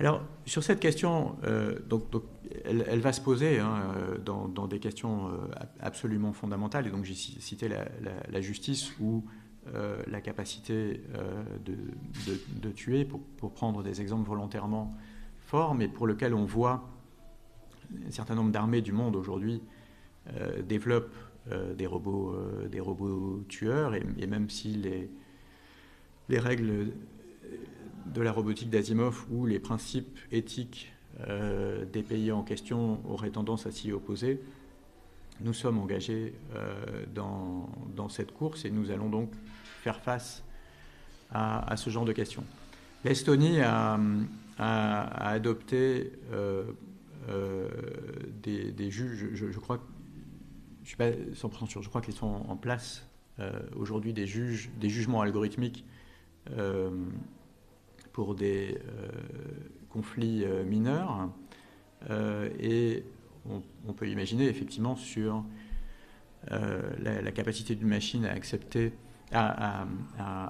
[0.00, 2.04] Alors, sur cette question, euh, donc,
[2.64, 3.92] elle, va se poser hein,
[4.24, 5.30] dans, des questions
[5.78, 9.24] absolument fondamentales, et donc j'ai cité la, justice ou
[10.08, 11.02] la capacité
[11.64, 14.96] de, tuer, pour, prendre des exemples volontairement
[15.38, 16.88] forts, mais pour lequel on voit
[18.06, 19.62] un certain nombre d'armées du monde aujourd'hui
[20.66, 21.14] développent
[21.50, 25.10] euh, des, robots, euh, des robots tueurs, et, même si les,
[26.28, 26.92] les règles
[28.06, 30.92] de la robotique d'Asimov ou les principes éthiques
[31.28, 34.40] euh, des pays en question auraient tendance à s'y opposer,
[35.40, 36.34] nous sommes engagés
[37.14, 39.30] dans, dans, cette course et nous allons donc
[39.82, 40.44] faire face
[41.32, 42.44] à, ce genre de questions.
[43.06, 43.98] L'Estonie a,
[44.58, 46.12] a, adopté
[48.42, 49.80] des, des, juges, je, crois
[50.82, 53.06] je ne suis pas 100% sûr, je crois qu'ils sont en place
[53.38, 55.84] euh, aujourd'hui des, juges, des jugements algorithmiques
[56.50, 56.90] euh,
[58.20, 59.08] pour des euh,
[59.88, 61.30] conflits mineurs.
[62.60, 63.02] et
[63.48, 65.42] on, peut imaginer effectivement sur
[66.50, 68.92] la, capacité d'une machine à accepter,
[69.32, 69.86] à,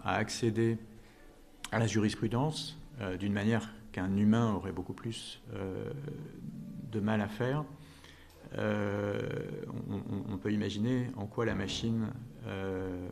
[0.04, 0.78] accéder
[1.70, 2.76] à la jurisprudence
[3.20, 5.40] d'une manière qu'un humain aurait beaucoup plus
[6.90, 7.64] de mal à faire.
[8.58, 9.20] Euh,
[10.28, 12.08] on, peut imaginer en quoi la machine
[12.48, 13.08] euh,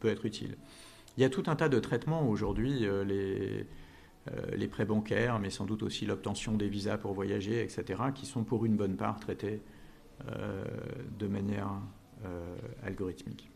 [0.00, 0.56] peut être utile.
[1.16, 3.66] Il y a tout un tas de traitements aujourd'hui, euh, les,
[4.54, 8.44] les prêts bancaires, mais sans doute aussi l'obtention des visas pour voyager, etc., qui sont
[8.44, 9.62] pour une bonne part traités
[11.18, 11.70] de manière
[12.84, 13.50] algorithmique.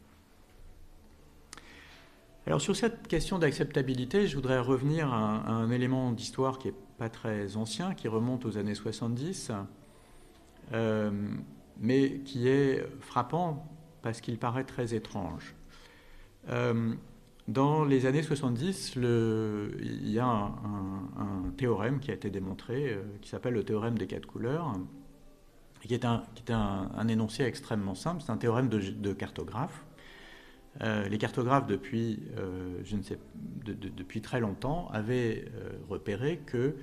[2.46, 7.08] Alors sur cette question d'acceptabilité, je voudrais revenir à un, élément d'histoire qui n'est pas
[7.08, 9.52] très ancien, qui remonte aux années 70.
[10.72, 11.10] Euh,
[11.78, 13.66] mais qui est frappant
[14.02, 15.54] parce qu'il paraît très étrange.
[16.50, 16.94] Euh,
[17.48, 23.02] dans les années 70, le, il y a un, théorème qui a été démontré, euh,
[23.20, 24.72] qui s'appelle le théorème des quatre couleurs,
[25.80, 28.22] qui est un, qui est un, énoncé extrêmement simple.
[28.24, 29.84] C'est un théorème de, cartographe.
[30.80, 32.22] les cartographes, depuis,
[32.82, 33.18] je ne sais,
[33.64, 35.44] depuis très longtemps, avaient
[35.88, 36.74] repéré que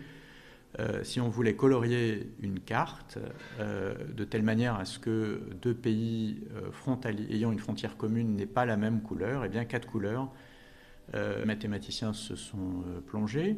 [0.80, 3.18] euh, si on voulait colorier une carte
[3.59, 8.45] euh, de telle manière à ce que deux pays euh, ayant une frontière commune n'aient
[8.45, 10.32] pas la même couleur, eh bien quatre couleurs,
[11.14, 13.58] les mathématiciens se sont plongés.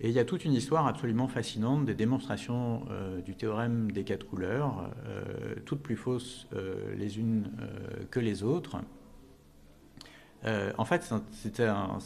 [0.00, 2.86] Et il y a toute une histoire absolument fascinante des démonstrations
[3.24, 4.90] du théorème des quatre couleurs,
[5.66, 6.48] toutes plus fausses
[6.96, 7.50] les unes
[8.10, 8.78] que les autres.
[10.44, 11.98] en fait, c'est un,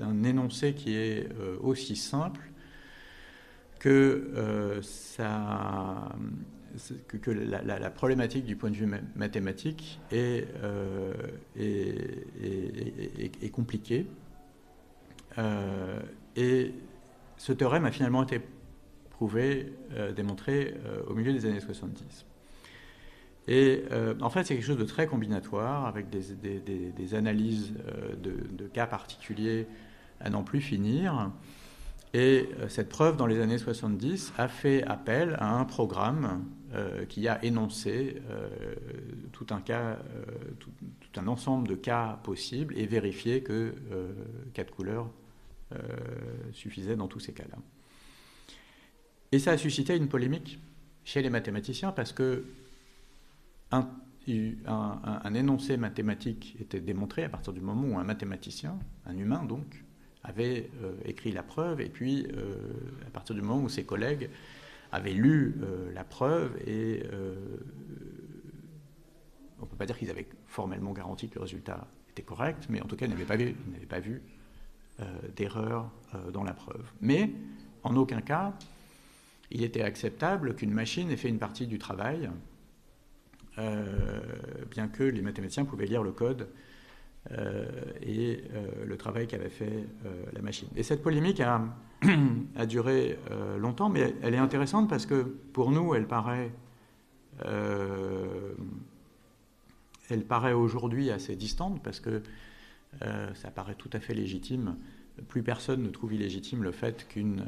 [0.00, 1.28] un, énoncé qui est
[1.60, 2.50] aussi simple
[3.78, 6.08] que, euh, ça,
[7.08, 11.12] que, la, problématique du point de vue mathématique est, euh,
[11.56, 14.06] est, compliquée.
[15.38, 16.00] Euh,
[16.36, 16.72] et
[17.36, 18.40] ce théorème a finalement été
[19.10, 19.72] prouvé,
[20.14, 20.74] démontré
[21.08, 22.26] au milieu des années 70.
[23.48, 23.84] Et
[24.20, 26.60] en fait, c'est quelque chose de très combinatoire, avec des,
[26.90, 27.74] des, analyses
[28.22, 29.66] de, cas particuliers
[30.20, 31.30] à n'en plus finir.
[32.16, 36.55] Et euh, cette preuve, dans les années 70, a fait appel à un programme euh,
[37.08, 38.48] qui a énoncé euh,
[39.32, 39.98] tout, un cas,
[40.58, 40.70] tout,
[41.16, 43.74] un ensemble de cas possibles et vérifié que
[44.52, 45.10] quatre couleurs
[46.52, 47.58] suffisaient dans tous ces cas-là.
[49.32, 50.58] Et ça a suscité une polémique
[51.04, 52.44] chez les mathématiciens parce que
[53.70, 59.84] un, énoncé mathématique était démontré à partir du moment où un mathématicien, un humain donc,
[60.24, 62.54] avait euh, écrit la preuve, et puis euh,
[63.06, 64.28] à partir du moment où ses collègues
[64.92, 67.02] avaient lu euh, la preuve, et
[69.58, 72.80] on ne peut pas dire qu'ils avaient formellement garanti que le résultat était correct, mais
[72.82, 73.54] en tout cas, ils n'avaient pas vu,
[74.02, 74.22] vu
[75.34, 75.90] d'erreur
[76.32, 76.84] dans la preuve.
[77.00, 77.30] Mais
[77.82, 78.54] en aucun cas,
[79.50, 82.30] il était acceptable qu'une machine ait fait une partie du travail,
[83.56, 86.48] bien que les mathématiciens pouvaient lire le code
[87.32, 87.66] euh,
[88.02, 90.68] et euh, le travail qu'avait fait euh, la machine.
[90.76, 91.60] Et cette polémique a,
[92.56, 93.18] a duré
[93.58, 95.22] longtemps, mais elle est intéressante parce que
[95.52, 96.52] pour nous, elle paraît,
[100.10, 102.22] elle paraît aujourd'hui assez distante parce que
[103.34, 104.76] ça paraît tout à fait légitime.
[105.28, 107.46] Plus personne ne trouve illégitime le fait qu'une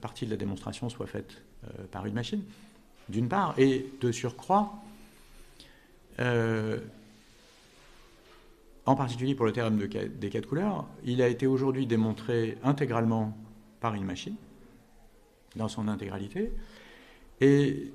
[0.00, 1.42] partie de la démonstration soit faite
[1.90, 2.42] par une machine,
[3.10, 4.72] d'une part, et de surcroît,
[8.86, 13.36] en particulier pour le théorème des quatre couleurs, il a été aujourd'hui démontré intégralement
[13.84, 14.36] par une machine,
[15.56, 16.54] dans son intégralité,
[17.42, 17.92] et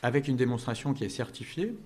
[0.00, 1.76] avec une démonstration qui est certifiée,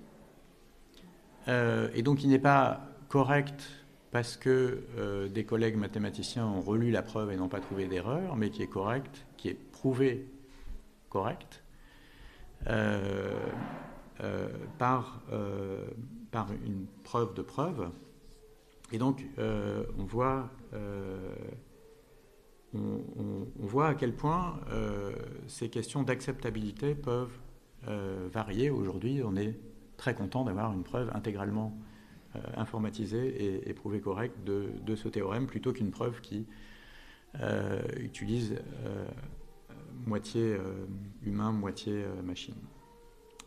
[1.49, 3.67] euh, et donc il n'est pas correct
[4.11, 8.37] parce que euh, des collègues mathématiciens ont relu la preuve et n'ont pas trouvé d'erreur,
[8.37, 10.29] mais qui est correct, qui est prouvé
[11.09, 11.63] correct
[12.67, 13.39] euh,
[14.77, 15.23] par,
[16.67, 17.89] une preuve de preuve.
[18.93, 20.51] Et donc, on, voit,
[22.75, 25.13] euh, on, voit à quel point euh,
[25.47, 27.39] ces questions d'acceptabilité peuvent
[28.31, 28.69] varier.
[28.69, 29.59] Aujourd'hui, on est
[29.97, 31.75] très content d'avoir une preuve intégralement
[32.55, 36.47] informatisée et, prouvée correcte de, ce théorème, plutôt qu'une preuve qui
[37.99, 38.57] utilise
[40.05, 40.59] moitié
[41.23, 42.55] humain, moitié machine.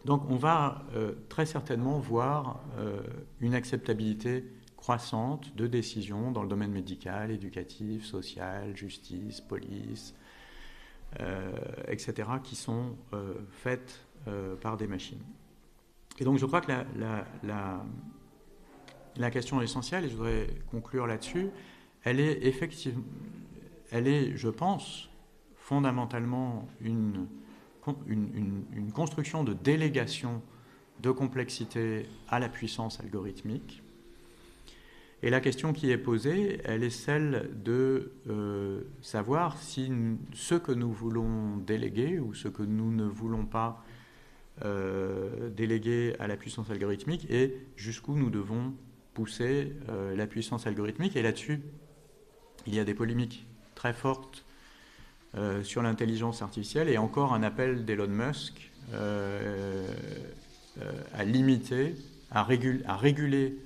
[0.04, 0.84] Donc on va
[1.30, 2.64] très certainement voir
[3.40, 4.44] une acceptabilité
[4.84, 10.14] croissante de décisions dans le domaine médical, éducatif, social, justice, police,
[11.22, 11.54] euh,
[11.88, 15.24] etc., qui sont euh, faites euh, par des machines.
[16.20, 16.70] Et donc je crois que
[19.16, 21.50] la, question essentielle, et je voudrais conclure là-dessus,
[22.04, 23.06] elle est effectivement,
[23.90, 25.10] elle est, je pense,
[25.56, 27.30] fondamentalement une
[28.94, 30.42] construction de délégation
[31.00, 33.83] de complexité à la puissance algorithmique
[35.24, 39.90] et la question qui est posée, elle est celle de euh, savoir si
[40.34, 43.82] ce que nous voulons déléguer ou ce que nous ne voulons pas
[44.66, 48.74] euh, déléguer à la puissance algorithmique et jusqu'où nous devons
[49.14, 51.16] pousser euh, la puissance algorithmique.
[51.16, 51.62] Et là-dessus,
[52.68, 54.44] il y a des polémiques très fortes
[55.64, 58.70] sur l'intelligence artificielle et encore un appel d'Elon Musk
[61.12, 61.96] à limiter,
[62.30, 63.58] à, à réguler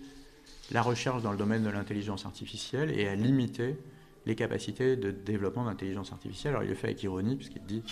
[0.71, 3.77] la recherche dans le domaine de l'intelligence artificielle et à limiter
[4.25, 6.53] les capacités de développement d'intelligence artificielle.
[6.53, 7.83] Alors il le fait avec ironie, puisqu'il dit,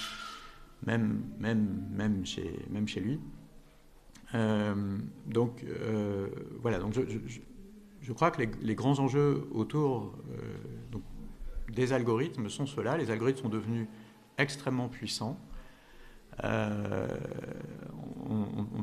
[0.85, 3.19] même, même, même, chez, même chez lui.
[4.33, 4.97] Euh,
[5.27, 6.27] donc euh,
[6.61, 6.93] voilà, donc
[8.01, 10.97] je, crois que les, grands enjeux autour euh,
[11.71, 12.97] des algorithmes sont ceux-là.
[12.97, 13.87] Les algorithmes sont devenus
[14.37, 15.39] extrêmement puissants.
[16.43, 17.07] On,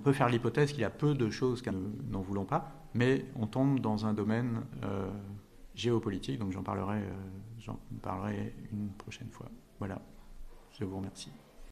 [0.01, 3.25] peut faire l'hypothèse qu'il y a peu de choses que nous n'en voulons pas, mais
[3.37, 5.09] on tombe dans un domaine euh,
[5.75, 7.13] géopolitique, donc j'en parlerai, euh,
[7.59, 9.47] j'en parlerai une prochaine fois.
[9.79, 10.01] Voilà,
[10.79, 11.31] je vous remercie.